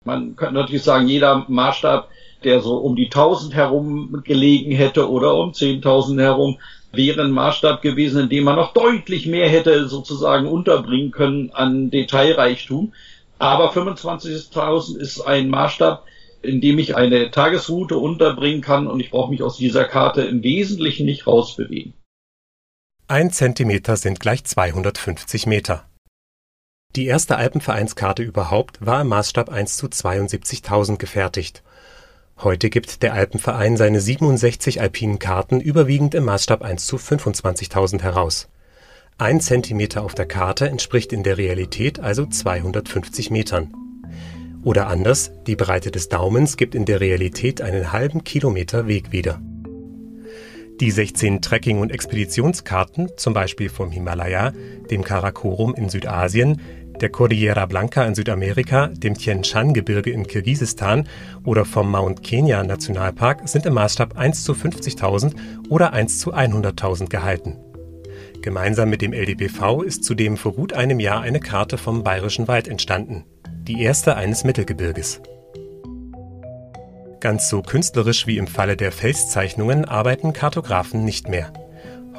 Man 0.05 0.35
könnte 0.35 0.55
natürlich 0.55 0.83
sagen, 0.83 1.07
jeder 1.07 1.46
Maßstab, 1.48 2.09
der 2.42 2.61
so 2.61 2.77
um 2.77 2.96
die 2.96 3.07
1000 3.07 3.55
herum 3.55 4.22
gelegen 4.24 4.72
hätte 4.72 5.09
oder 5.09 5.37
um 5.37 5.53
10.000 5.53 6.20
herum, 6.20 6.59
wäre 6.92 7.22
ein 7.22 7.31
Maßstab 7.31 7.81
gewesen, 7.81 8.24
in 8.24 8.29
dem 8.29 8.44
man 8.44 8.57
noch 8.57 8.72
deutlich 8.72 9.27
mehr 9.27 9.48
hätte 9.48 9.88
sozusagen 9.88 10.46
unterbringen 10.46 11.11
können 11.11 11.50
an 11.53 11.90
Detailreichtum. 11.90 12.92
Aber 13.38 13.72
25.000 13.72 14.98
ist 14.98 15.20
ein 15.20 15.48
Maßstab, 15.48 16.05
in 16.42 16.61
dem 16.61 16.79
ich 16.79 16.96
eine 16.96 17.31
Tagesroute 17.31 17.96
unterbringen 17.96 18.61
kann 18.61 18.87
und 18.87 19.00
ich 19.00 19.11
brauche 19.11 19.31
mich 19.31 19.42
aus 19.42 19.57
dieser 19.57 19.85
Karte 19.85 20.22
im 20.22 20.42
Wesentlichen 20.42 21.07
nicht 21.07 21.27
rausbewegen. 21.27 21.94
Ein 23.06 23.30
Zentimeter 23.30 23.98
sind 23.98 24.18
gleich 24.18 24.44
250 24.44 25.46
Meter. 25.46 25.84
Die 26.96 27.04
erste 27.04 27.36
Alpenvereinskarte 27.36 28.22
überhaupt 28.22 28.78
war 28.80 29.02
im 29.02 29.08
Maßstab 29.08 29.50
1 29.50 29.76
zu 29.76 29.88
72.000 29.88 30.96
gefertigt. 30.96 31.62
Heute 32.38 32.70
gibt 32.70 33.02
der 33.02 33.12
Alpenverein 33.12 33.76
seine 33.76 34.00
67 34.00 34.80
alpinen 34.80 35.18
Karten 35.18 35.60
überwiegend 35.60 36.14
im 36.14 36.24
Maßstab 36.24 36.62
1 36.62 36.86
zu 36.86 36.96
25.000 36.96 38.00
heraus. 38.00 38.48
Ein 39.18 39.42
Zentimeter 39.42 40.02
auf 40.02 40.14
der 40.14 40.26
Karte 40.26 40.70
entspricht 40.70 41.12
in 41.12 41.24
der 41.24 41.36
Realität 41.36 42.00
also 42.00 42.24
250 42.24 43.30
Metern. 43.30 43.74
Oder 44.62 44.86
anders, 44.86 45.30
die 45.46 45.56
Breite 45.56 45.90
des 45.90 46.08
Daumens 46.08 46.56
gibt 46.56 46.74
in 46.74 46.86
der 46.86 47.00
Realität 47.00 47.60
einen 47.60 47.92
halben 47.92 48.24
Kilometer 48.24 48.86
Weg 48.86 49.12
wieder. 49.12 49.42
Die 50.80 50.90
16 50.90 51.40
Trekking- 51.40 51.78
und 51.78 51.90
Expeditionskarten, 51.90 53.10
zum 53.16 53.32
Beispiel 53.32 53.68
vom 53.68 53.92
Himalaya, 53.92 54.52
dem 54.90 55.04
Karakorum 55.04 55.74
in 55.74 55.88
Südasien, 55.88 56.60
der 57.00 57.10
Cordillera 57.10 57.66
Blanca 57.66 58.04
in 58.04 58.16
Südamerika, 58.16 58.88
dem 58.88 59.14
Tien 59.14 59.44
Shan-Gebirge 59.44 60.10
in 60.10 60.26
Kirgisistan 60.26 61.08
oder 61.44 61.64
vom 61.64 61.92
Mount 61.92 62.24
Kenya 62.24 62.64
Nationalpark, 62.64 63.48
sind 63.48 63.66
im 63.66 63.74
Maßstab 63.74 64.16
1 64.16 64.42
zu 64.42 64.52
50.000 64.52 65.34
oder 65.68 65.92
1 65.92 66.18
zu 66.18 66.34
100.000 66.34 67.08
gehalten. 67.08 67.56
Gemeinsam 68.42 68.90
mit 68.90 69.00
dem 69.00 69.12
LDBV 69.12 69.82
ist 69.82 70.02
zudem 70.02 70.37
vor 70.37 70.54
gut 70.54 70.72
einem 70.72 70.98
Jahr 70.98 71.20
eine 71.22 71.40
Karte 71.40 71.78
vom 71.78 72.02
Bayerischen 72.02 72.48
Wald 72.48 72.66
entstanden, 72.66 73.24
die 73.62 73.80
erste 73.80 74.16
eines 74.16 74.42
Mittelgebirges. 74.42 75.20
Ganz 77.24 77.48
so 77.48 77.62
künstlerisch 77.62 78.26
wie 78.26 78.37
im 78.37 78.46
Falle 78.46 78.76
der 78.76 78.92
Felszeichnungen 78.92 79.87
arbeiten 79.87 80.34
Kartografen 80.34 81.06
nicht 81.06 81.26
mehr. 81.26 81.54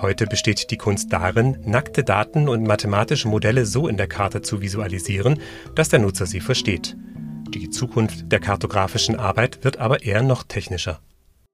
Heute 0.02 0.26
besteht 0.26 0.72
die 0.72 0.78
Kunst 0.78 1.13
darin, 1.13 1.60
nackte 1.63 2.04
Daten 2.04 2.50
und 2.50 2.65
mathematische 2.65 3.28
Modelle 3.28 3.68
so 3.68 3.88
in 3.88 3.98
der 3.98 4.08
Karte 4.08 4.41
zu 4.41 4.62
visualisieren, 4.62 5.39
dass 5.76 5.89
der 5.89 6.00
Nutzer 6.00 6.26
sie 6.26 6.39
versteht. 6.39 6.98
Die 7.50 7.70
Zukunft 7.70 8.32
der 8.32 8.39
kartografischen 8.39 9.20
Arbeit 9.20 9.63
wird 9.63 9.78
aber 9.78 10.02
eher 10.02 10.24
noch 10.24 10.41
technischer. 10.41 11.00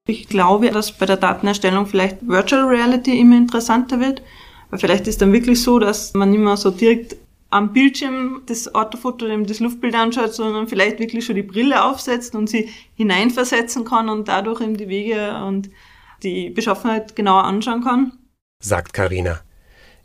Ich 0.08 0.30
glaube, 0.30 0.72
dass 0.72 0.94
bei 0.94 1.06
der 1.06 1.18
Datenerstellung 1.18 1.88
vielleicht 1.88 2.26
Virtual 2.26 2.64
Reality 2.64 3.20
immer 3.20 3.36
interessanter 3.36 4.00
wird, 4.00 4.22
weil 4.70 4.80
vielleicht 4.80 5.08
ist 5.08 5.22
dann 5.22 5.34
wirklich 5.34 5.62
so, 5.62 5.78
dass 5.78 6.14
man 6.14 6.32
mehr 6.32 6.56
so 6.56 6.72
direkt 6.72 7.18
am 7.52 7.74
Bildschirm 7.74 8.42
das 8.48 8.74
Autofoto, 8.74 9.28
das 9.44 9.60
Luftbild 9.60 9.94
anschaut, 9.94 10.34
sondern 10.34 10.68
vielleicht 10.68 11.00
wirklich 11.00 11.26
schon 11.26 11.36
die 11.36 11.44
Brille 11.44 11.84
aufsetzt 11.84 12.34
und 12.34 12.50
sie 12.50 12.70
hineinversetzen 12.96 13.86
kann 13.86 14.10
und 14.10 14.28
dadurch 14.28 14.62
eben 14.62 14.78
die 14.78 14.88
Wege 14.88 15.44
und 15.44 15.70
die 16.24 16.50
Beschaffenheit 16.50 17.16
genauer 17.16 17.44
anschauen 17.44 17.84
kann. 17.84 18.14
Sagt 18.60 18.94
Karina. 18.94 19.42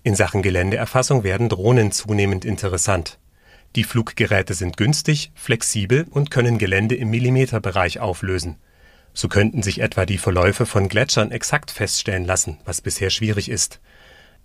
In 0.03 0.15
Sachen 0.15 0.43
Geländeerfassung 0.43 1.25
werden 1.25 1.49
Drohnen 1.49 1.93
zunehmend 1.93 2.45
interessant. 2.45 3.19
Die 3.77 3.85
Fluggeräte 3.85 4.55
sind 4.55 4.77
günstig, 4.77 5.31
flexibel 5.35 6.07
und 6.11 6.31
können 6.31 6.59
Gelände 6.59 6.95
im 6.95 7.11
Millimeterbereich 7.11 8.01
auflösen. 8.01 8.57
So 9.13 9.29
könnten 9.29 9.63
sich 9.63 9.81
etwa 9.81 10.05
die 10.05 10.19
Verläufe 10.19 10.67
von 10.67 10.89
Gletschern 10.89 11.31
exakt 11.31 11.71
feststellen 11.71 12.25
lassen, 12.25 12.59
was 12.65 12.81
bisher 12.81 13.11
schwierig 13.11 13.49
ist. 13.49 13.81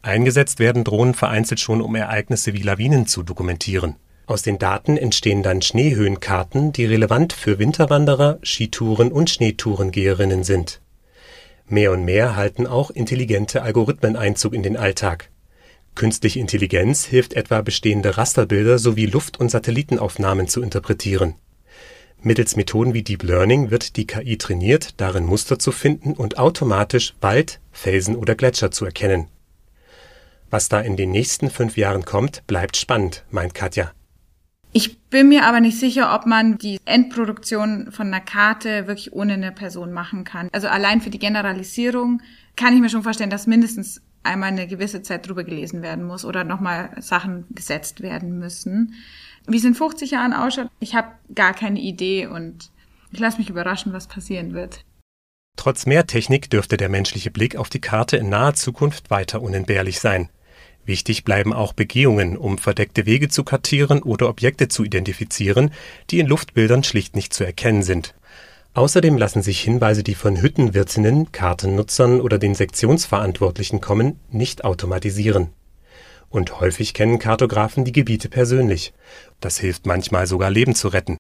Eingesetzt 0.03 0.57
werden 0.59 0.83
Drohnen 0.83 1.13
vereinzelt 1.13 1.59
schon, 1.59 1.81
um 1.81 1.93
Ereignisse 1.95 2.53
wie 2.53 2.63
Lawinen 2.63 3.05
zu 3.05 3.21
dokumentieren. 3.21 3.97
Aus 4.25 4.41
den 4.41 4.57
Daten 4.57 4.97
entstehen 4.97 5.43
dann 5.43 5.61
Schneehöhenkarten, 5.61 6.71
die 6.71 6.85
relevant 6.85 7.33
für 7.33 7.59
Winterwanderer, 7.59 8.39
Skitouren 8.41 9.11
und 9.11 9.29
Schneetourengeherinnen 9.29 10.43
sind. 10.43 10.81
Mehr 11.67 11.91
und 11.91 12.03
mehr 12.03 12.35
halten 12.35 12.65
auch 12.65 12.89
intelligente 12.89 13.61
Algorithmen 13.61 14.15
Einzug 14.15 14.53
in 14.53 14.63
den 14.63 14.75
Alltag. 14.75 15.29
Künstliche 15.93 16.39
Intelligenz 16.39 17.05
hilft 17.05 17.33
etwa 17.33 17.61
bestehende 17.61 18.17
Rasterbilder 18.17 18.79
sowie 18.79 19.05
Luft- 19.05 19.39
und 19.39 19.51
Satellitenaufnahmen 19.51 20.47
zu 20.47 20.61
interpretieren. 20.61 21.35
Mittels 22.21 22.55
Methoden 22.55 22.93
wie 22.93 23.03
Deep 23.03 23.23
Learning 23.23 23.69
wird 23.71 23.97
die 23.97 24.07
KI 24.07 24.37
trainiert, 24.37 24.93
darin 24.97 25.25
Muster 25.25 25.59
zu 25.59 25.71
finden 25.71 26.13
und 26.13 26.39
automatisch 26.39 27.15
Wald, 27.21 27.59
Felsen 27.71 28.15
oder 28.15 28.35
Gletscher 28.35 28.71
zu 28.71 28.85
erkennen 28.85 29.27
was 30.51 30.69
da 30.69 30.79
in 30.79 30.97
den 30.97 31.11
nächsten 31.11 31.49
fünf 31.49 31.77
Jahren 31.77 32.05
kommt, 32.05 32.45
bleibt 32.45 32.77
spannend, 32.77 33.23
meint 33.31 33.53
Katja. 33.55 33.91
Ich 34.73 34.99
bin 35.09 35.27
mir 35.27 35.45
aber 35.45 35.59
nicht 35.59 35.77
sicher, 35.77 36.15
ob 36.15 36.25
man 36.25 36.57
die 36.57 36.79
Endproduktion 36.85 37.91
von 37.91 38.07
einer 38.07 38.21
Karte 38.21 38.87
wirklich 38.87 39.11
ohne 39.11 39.33
eine 39.33 39.51
Person 39.51 39.91
machen 39.91 40.23
kann. 40.23 40.47
Also 40.53 40.67
allein 40.67 41.01
für 41.01 41.09
die 41.09 41.19
Generalisierung 41.19 42.21
kann 42.55 42.73
ich 42.73 42.79
mir 42.79 42.89
schon 42.89 43.03
vorstellen, 43.03 43.29
dass 43.29 43.47
mindestens 43.47 44.01
einmal 44.23 44.49
eine 44.49 44.67
gewisse 44.67 45.01
Zeit 45.01 45.27
drüber 45.27 45.43
gelesen 45.43 45.81
werden 45.81 46.05
muss 46.05 46.23
oder 46.23 46.43
nochmal 46.43 46.91
Sachen 46.99 47.45
gesetzt 47.49 48.01
werden 48.01 48.39
müssen. 48.39 48.93
Wie 49.47 49.57
es 49.57 49.65
in 49.65 49.75
50 49.75 50.11
Jahren 50.11 50.33
ausschaut, 50.33 50.69
ich 50.79 50.95
habe 50.95 51.09
gar 51.33 51.53
keine 51.53 51.79
Idee 51.79 52.27
und 52.27 52.71
Ich 53.13 53.19
lasse 53.19 53.39
mich 53.39 53.49
überraschen, 53.49 53.91
was 53.91 54.07
passieren 54.07 54.53
wird. 54.53 54.85
Trotz 55.57 55.85
mehr 55.85 56.07
Technik 56.07 56.49
dürfte 56.49 56.77
der 56.77 56.87
menschliche 56.87 57.29
Blick 57.29 57.57
auf 57.57 57.69
die 57.69 57.81
Karte 57.81 58.15
in 58.15 58.29
naher 58.29 58.53
Zukunft 58.53 59.09
weiter 59.09 59.41
unentbehrlich 59.41 59.99
sein. 59.99 60.29
Wichtig 60.85 61.23
bleiben 61.23 61.53
auch 61.53 61.73
Begehungen, 61.73 62.37
um 62.37 62.57
verdeckte 62.57 63.05
Wege 63.05 63.29
zu 63.29 63.43
kartieren 63.43 64.01
oder 64.01 64.29
Objekte 64.29 64.67
zu 64.67 64.83
identifizieren, 64.83 65.71
die 66.09 66.19
in 66.19 66.27
Luftbildern 66.27 66.83
schlicht 66.83 67.15
nicht 67.15 67.33
zu 67.33 67.43
erkennen 67.43 67.83
sind. 67.83 68.15
Außerdem 68.73 69.17
lassen 69.17 69.41
sich 69.41 69.61
Hinweise, 69.61 70.01
die 70.01 70.15
von 70.15 70.41
Hüttenwirtinnen, 70.41 71.31
Kartennutzern 71.31 72.21
oder 72.21 72.39
den 72.39 72.55
Sektionsverantwortlichen 72.55 73.81
kommen, 73.81 74.19
nicht 74.29 74.63
automatisieren. 74.63 75.49
Und 76.29 76.61
häufig 76.61 76.93
kennen 76.93 77.19
Kartografen 77.19 77.83
die 77.83 77.91
Gebiete 77.91 78.29
persönlich. 78.29 78.93
Das 79.41 79.59
hilft 79.59 79.85
manchmal 79.85 80.25
sogar 80.25 80.49
Leben 80.49 80.73
zu 80.73 80.87
retten. 80.87 81.17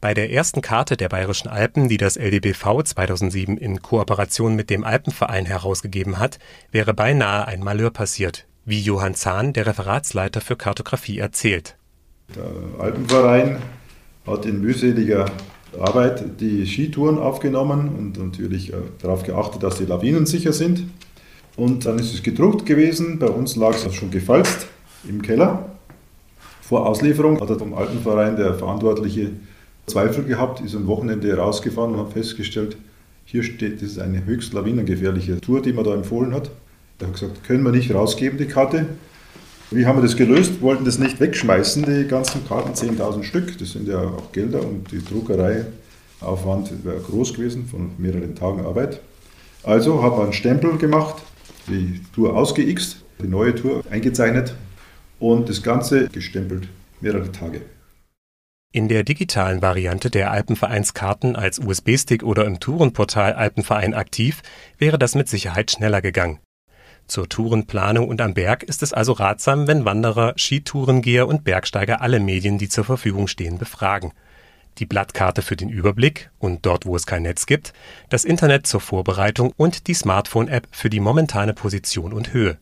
Bei 0.00 0.14
der 0.14 0.30
ersten 0.30 0.62
Karte 0.62 0.96
der 0.96 1.10
Bayerischen 1.10 1.48
Alpen, 1.48 1.88
die 1.88 1.98
das 1.98 2.16
LDBV 2.16 2.82
2007 2.84 3.58
in 3.58 3.82
Kooperation 3.82 4.54
mit 4.54 4.70
dem 4.70 4.84
Alpenverein 4.84 5.44
herausgegeben 5.44 6.18
hat, 6.18 6.38
wäre 6.70 6.94
beinahe 6.94 7.46
ein 7.46 7.60
Malheur 7.60 7.90
passiert, 7.90 8.46
wie 8.66 8.80
Johann 8.80 9.14
Zahn, 9.14 9.52
der 9.52 9.66
Referatsleiter 9.66 10.40
für 10.40 10.56
Kartografie, 10.56 11.18
erzählt. 11.18 11.76
Der 12.34 12.82
Alpenverein 12.82 13.58
hat 14.26 14.44
in 14.44 14.60
mühseliger 14.60 15.26
Arbeit 15.78 16.40
die 16.40 16.66
Skitouren 16.66 17.18
aufgenommen 17.18 17.88
und 17.96 18.18
natürlich 18.18 18.72
äh, 18.72 18.76
darauf 19.00 19.22
geachtet, 19.22 19.62
dass 19.62 19.78
die 19.78 19.84
Lawinen 19.84 20.26
sicher 20.26 20.52
sind. 20.52 20.82
Und 21.56 21.86
dann 21.86 21.98
ist 21.98 22.12
es 22.12 22.22
gedruckt 22.22 22.66
gewesen. 22.66 23.18
Bei 23.18 23.28
uns 23.28 23.56
lag 23.56 23.74
es 23.74 23.94
schon 23.94 24.10
gefalzt 24.10 24.66
im 25.08 25.22
Keller. 25.22 25.70
Vor 26.60 26.86
Auslieferung 26.86 27.40
hat 27.40 27.50
er 27.50 27.58
vom 27.58 27.72
Alpenverein 27.74 28.36
der 28.36 28.54
Verantwortliche 28.54 29.30
Zweifel 29.86 30.24
gehabt, 30.24 30.60
ist 30.60 30.74
am 30.74 30.88
Wochenende 30.88 31.36
rausgefahren 31.36 31.94
und 31.94 32.00
hat 32.00 32.12
festgestellt, 32.12 32.76
hier 33.24 33.44
steht, 33.44 33.80
das 33.80 33.90
ist 33.90 33.98
eine 34.00 34.24
höchst 34.24 34.52
lawinengefährliche 34.52 35.40
Tour, 35.40 35.62
die 35.62 35.72
man 35.72 35.84
da 35.84 35.94
empfohlen 35.94 36.34
hat. 36.34 36.50
Er 36.98 37.08
hat 37.08 37.14
gesagt, 37.14 37.44
können 37.44 37.62
wir 37.62 37.72
nicht 37.72 37.92
rausgeben, 37.92 38.38
die 38.38 38.46
Karte. 38.46 38.86
Wie 39.70 39.84
haben 39.84 39.98
wir 39.98 40.02
das 40.02 40.16
gelöst? 40.16 40.62
Wollten 40.62 40.84
das 40.84 40.98
nicht 40.98 41.20
wegschmeißen, 41.20 41.84
die 41.84 42.08
ganzen 42.08 42.46
Karten, 42.46 42.72
10.000 42.72 43.24
Stück. 43.24 43.58
Das 43.58 43.72
sind 43.72 43.88
ja 43.88 43.98
auch 43.98 44.32
Gelder 44.32 44.60
und 44.60 44.90
die 44.92 45.04
Druckereiaufwand 45.04 46.84
wäre 46.84 47.00
groß 47.00 47.34
gewesen 47.34 47.66
von 47.66 47.90
mehreren 47.98 48.34
Tagen 48.34 48.64
Arbeit. 48.64 49.00
Also 49.62 50.02
haben 50.02 50.16
wir 50.16 50.24
einen 50.24 50.32
Stempel 50.32 50.78
gemacht, 50.78 51.16
die 51.66 52.00
Tour 52.14 52.34
ausgeixt, 52.34 53.02
die 53.20 53.26
neue 53.26 53.54
Tour 53.54 53.82
eingezeichnet 53.90 54.54
und 55.18 55.48
das 55.48 55.62
Ganze 55.62 56.08
gestempelt, 56.08 56.68
mehrere 57.00 57.30
Tage. 57.32 57.62
In 58.72 58.88
der 58.88 59.04
digitalen 59.04 59.62
Variante 59.62 60.10
der 60.10 60.30
Alpenvereinskarten 60.30 61.34
als 61.34 61.58
USB-Stick 61.58 62.22
oder 62.22 62.44
im 62.44 62.60
Tourenportal 62.60 63.32
Alpenverein 63.32 63.94
aktiv 63.94 64.42
wäre 64.78 64.98
das 64.98 65.14
mit 65.14 65.28
Sicherheit 65.28 65.70
schneller 65.70 66.00
gegangen. 66.00 66.38
Zur 67.06 67.28
Tourenplanung 67.28 68.08
und 68.08 68.20
am 68.20 68.34
Berg 68.34 68.64
ist 68.64 68.82
es 68.82 68.92
also 68.92 69.12
ratsam, 69.12 69.68
wenn 69.68 69.84
Wanderer, 69.84 70.34
Skitourengeher 70.36 71.28
und 71.28 71.44
Bergsteiger 71.44 72.00
alle 72.00 72.18
Medien, 72.18 72.58
die 72.58 72.68
zur 72.68 72.84
Verfügung 72.84 73.28
stehen, 73.28 73.58
befragen. 73.58 74.12
Die 74.78 74.86
Blattkarte 74.86 75.40
für 75.40 75.56
den 75.56 75.68
Überblick 75.68 76.30
und 76.38 76.66
dort, 76.66 76.84
wo 76.84 76.96
es 76.96 77.06
kein 77.06 77.22
Netz 77.22 77.46
gibt, 77.46 77.72
das 78.10 78.24
Internet 78.24 78.66
zur 78.66 78.80
Vorbereitung 78.80 79.52
und 79.56 79.86
die 79.86 79.94
Smartphone-App 79.94 80.66
für 80.70 80.90
die 80.90 81.00
momentane 81.00 81.54
Position 81.54 82.12
und 82.12 82.32
Höhe. 82.32 82.58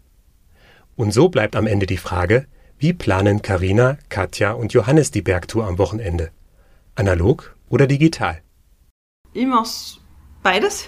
Und 0.94 1.12
so 1.12 1.28
bleibt 1.28 1.56
am 1.56 1.66
Ende 1.66 1.86
die 1.86 1.96
Frage, 1.96 2.46
wie 2.78 2.92
planen 2.92 3.42
Karina, 3.42 3.98
Katja 4.10 4.52
und 4.52 4.72
Johannes 4.74 5.10
die 5.10 5.22
Bergtour 5.22 5.66
am 5.66 5.78
Wochenende? 5.78 6.30
Analog 6.94 7.56
oder 7.68 7.86
digital? 7.86 8.42
Ich 9.32 9.46
mach's 9.46 9.98
beides. 10.42 10.86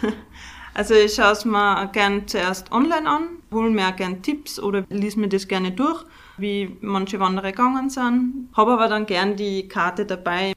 Also 0.77 0.93
ich 0.93 1.15
schaue 1.15 1.33
es 1.33 1.47
mir 1.47 1.89
gern 1.95 2.29
zuerst 2.29 2.71
online 2.71 3.09
an, 3.09 3.23
hole 3.51 3.71
mir 3.71 3.89
auch 3.89 3.97
gern 3.97 4.21
Tipps 4.21 4.61
oder 4.61 4.85
lese 4.91 5.19
mir 5.19 5.29
das 5.31 5.49
gerne 5.49 5.73
durch, 5.73 6.05
wie 6.37 6.77
manche 6.83 7.19
Wanderer 7.19 7.53
gegangen 7.53 7.89
sind. 7.89 8.51
Habe 8.55 8.73
aber 8.73 8.89
dann 8.89 9.07
gern 9.07 9.37
die 9.37 9.69
Karte 9.69 10.05
dabei. 10.05 10.53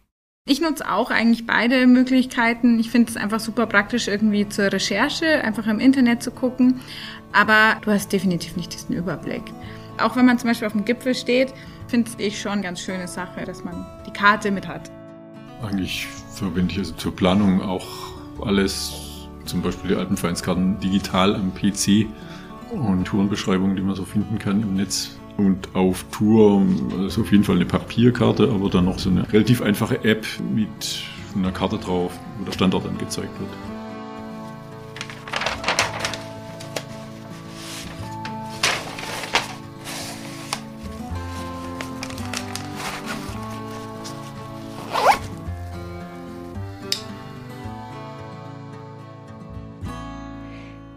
Ich 0.45 0.59
nutze 0.59 0.91
auch 0.91 1.09
eigentlich 1.09 1.47
beide 1.47 1.87
Möglichkeiten. 1.87 2.79
Ich 2.79 2.89
finde 2.89 3.09
es 3.09 3.15
einfach 3.15 3.39
super 3.39 3.65
praktisch 3.65 4.09
irgendwie 4.09 4.49
zur 4.49 4.73
Recherche, 4.73 5.41
einfach 5.41 5.67
im 5.67 5.79
Internet 5.79 6.21
zu 6.21 6.31
gucken. 6.31 6.81
Aber 7.31 7.79
du 7.85 7.91
hast 7.91 8.11
definitiv 8.11 8.57
nicht 8.57 8.73
diesen 8.73 8.97
Überblick. 8.97 9.43
Auch 10.01 10.17
wenn 10.17 10.25
man 10.25 10.37
zum 10.37 10.49
Beispiel 10.49 10.67
auf 10.67 10.73
dem 10.73 10.83
Gipfel 10.83 11.15
steht, 11.15 11.53
finde 11.87 12.11
ich 12.17 12.41
schon 12.41 12.51
eine 12.51 12.63
ganz 12.63 12.81
schöne 12.81 13.07
Sache, 13.07 13.45
dass 13.45 13.63
man 13.63 13.85
die 14.05 14.11
Karte 14.11 14.51
mit 14.51 14.67
hat. 14.67 14.91
Eigentlich 15.61 16.07
verwende 16.33 16.73
ich 16.73 16.79
also 16.79 16.93
zur 16.95 17.15
Planung 17.15 17.61
auch 17.61 17.87
alles, 18.41 19.08
zum 19.49 19.61
Beispiel 19.61 19.89
die 19.89 19.95
alten 19.95 20.15
Vereinskarten 20.15 20.79
digital 20.79 21.35
am 21.35 21.53
PC 21.53 22.07
und 22.71 23.05
Tourenbeschreibungen, 23.05 23.75
die 23.75 23.81
man 23.81 23.95
so 23.95 24.05
finden 24.05 24.37
kann 24.39 24.61
im 24.61 24.75
Netz. 24.75 25.17
Und 25.37 25.73
auf 25.73 26.05
Tour 26.11 26.61
ist 27.07 27.17
auf 27.17 27.31
jeden 27.31 27.43
Fall 27.43 27.55
eine 27.55 27.65
Papierkarte, 27.65 28.49
aber 28.49 28.69
dann 28.69 28.85
noch 28.85 28.99
so 28.99 29.09
eine 29.09 29.31
relativ 29.31 29.61
einfache 29.61 30.03
App 30.03 30.25
mit 30.53 31.03
einer 31.35 31.51
Karte 31.51 31.77
drauf, 31.77 32.11
wo 32.37 32.45
der 32.45 32.51
Standort 32.51 32.85
angezeigt 32.85 33.39
wird. 33.39 33.68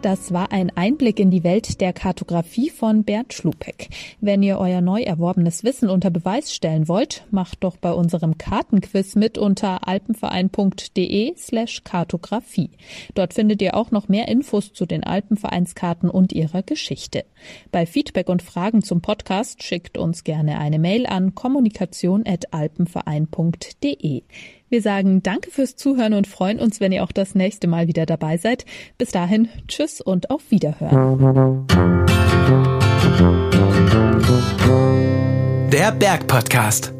Das 0.03 0.31
war 0.33 0.51
ein 0.51 0.69
Einblick 0.75 1.17
in 1.17 1.31
die 1.31 1.45
Welt 1.45 1.79
der 1.79 1.93
Kartografie 1.93 2.69
von 2.69 3.05
Bernd 3.05 3.31
Schlupeck. 3.31 3.87
Wenn 4.19 4.43
ihr 4.43 4.57
euer 4.57 4.81
neu 4.81 5.01
erworbenes 5.01 5.63
Wissen 5.63 5.89
unter 5.89 6.09
Beweis 6.09 6.53
stellen 6.53 6.89
wollt, 6.89 7.25
macht 7.31 7.63
doch 7.63 7.77
bei 7.77 7.93
unserem 7.93 8.37
Kartenquiz 8.37 9.15
mit 9.15 9.37
unter 9.37 9.87
alpenverein.de 9.87 11.35
slash 11.37 11.85
Kartografie. 11.85 12.71
Dort 13.13 13.33
findet 13.33 13.61
ihr 13.61 13.77
auch 13.77 13.91
noch 13.91 14.09
mehr 14.09 14.27
Infos 14.27 14.73
zu 14.73 14.85
den 14.85 15.05
Alpenvereinskarten 15.05 16.09
und 16.09 16.33
ihrer 16.33 16.63
Geschichte. 16.63 17.23
Bei 17.71 17.85
Feedback 17.85 18.27
und 18.27 18.41
Fragen 18.41 18.83
zum 18.83 18.99
Podcast 18.99 19.63
schickt 19.63 19.97
uns 19.97 20.25
gerne 20.25 20.59
eine 20.59 20.79
Mail 20.79 21.05
an 21.05 21.33
kommunikation.alpenverein.de. 21.33 24.23
Wir 24.69 24.81
sagen 24.81 25.21
Danke 25.23 25.51
fürs 25.51 25.75
Zuhören 25.75 26.13
und 26.13 26.27
freuen 26.27 26.59
uns, 26.59 26.79
wenn 26.79 26.91
ihr 26.91 27.03
auch 27.03 27.11
das 27.11 27.35
nächste 27.35 27.67
Mal 27.67 27.87
wieder 27.87 28.05
dabei 28.05 28.37
seid. 28.37 28.65
Bis 28.97 29.11
dahin, 29.11 29.49
tschüss 29.67 30.01
und 30.01 30.29
auf 30.29 30.49
Wiederhören. 30.49 31.67
Der 35.71 35.91
Berg 35.91 36.27
Podcast. 36.27 36.93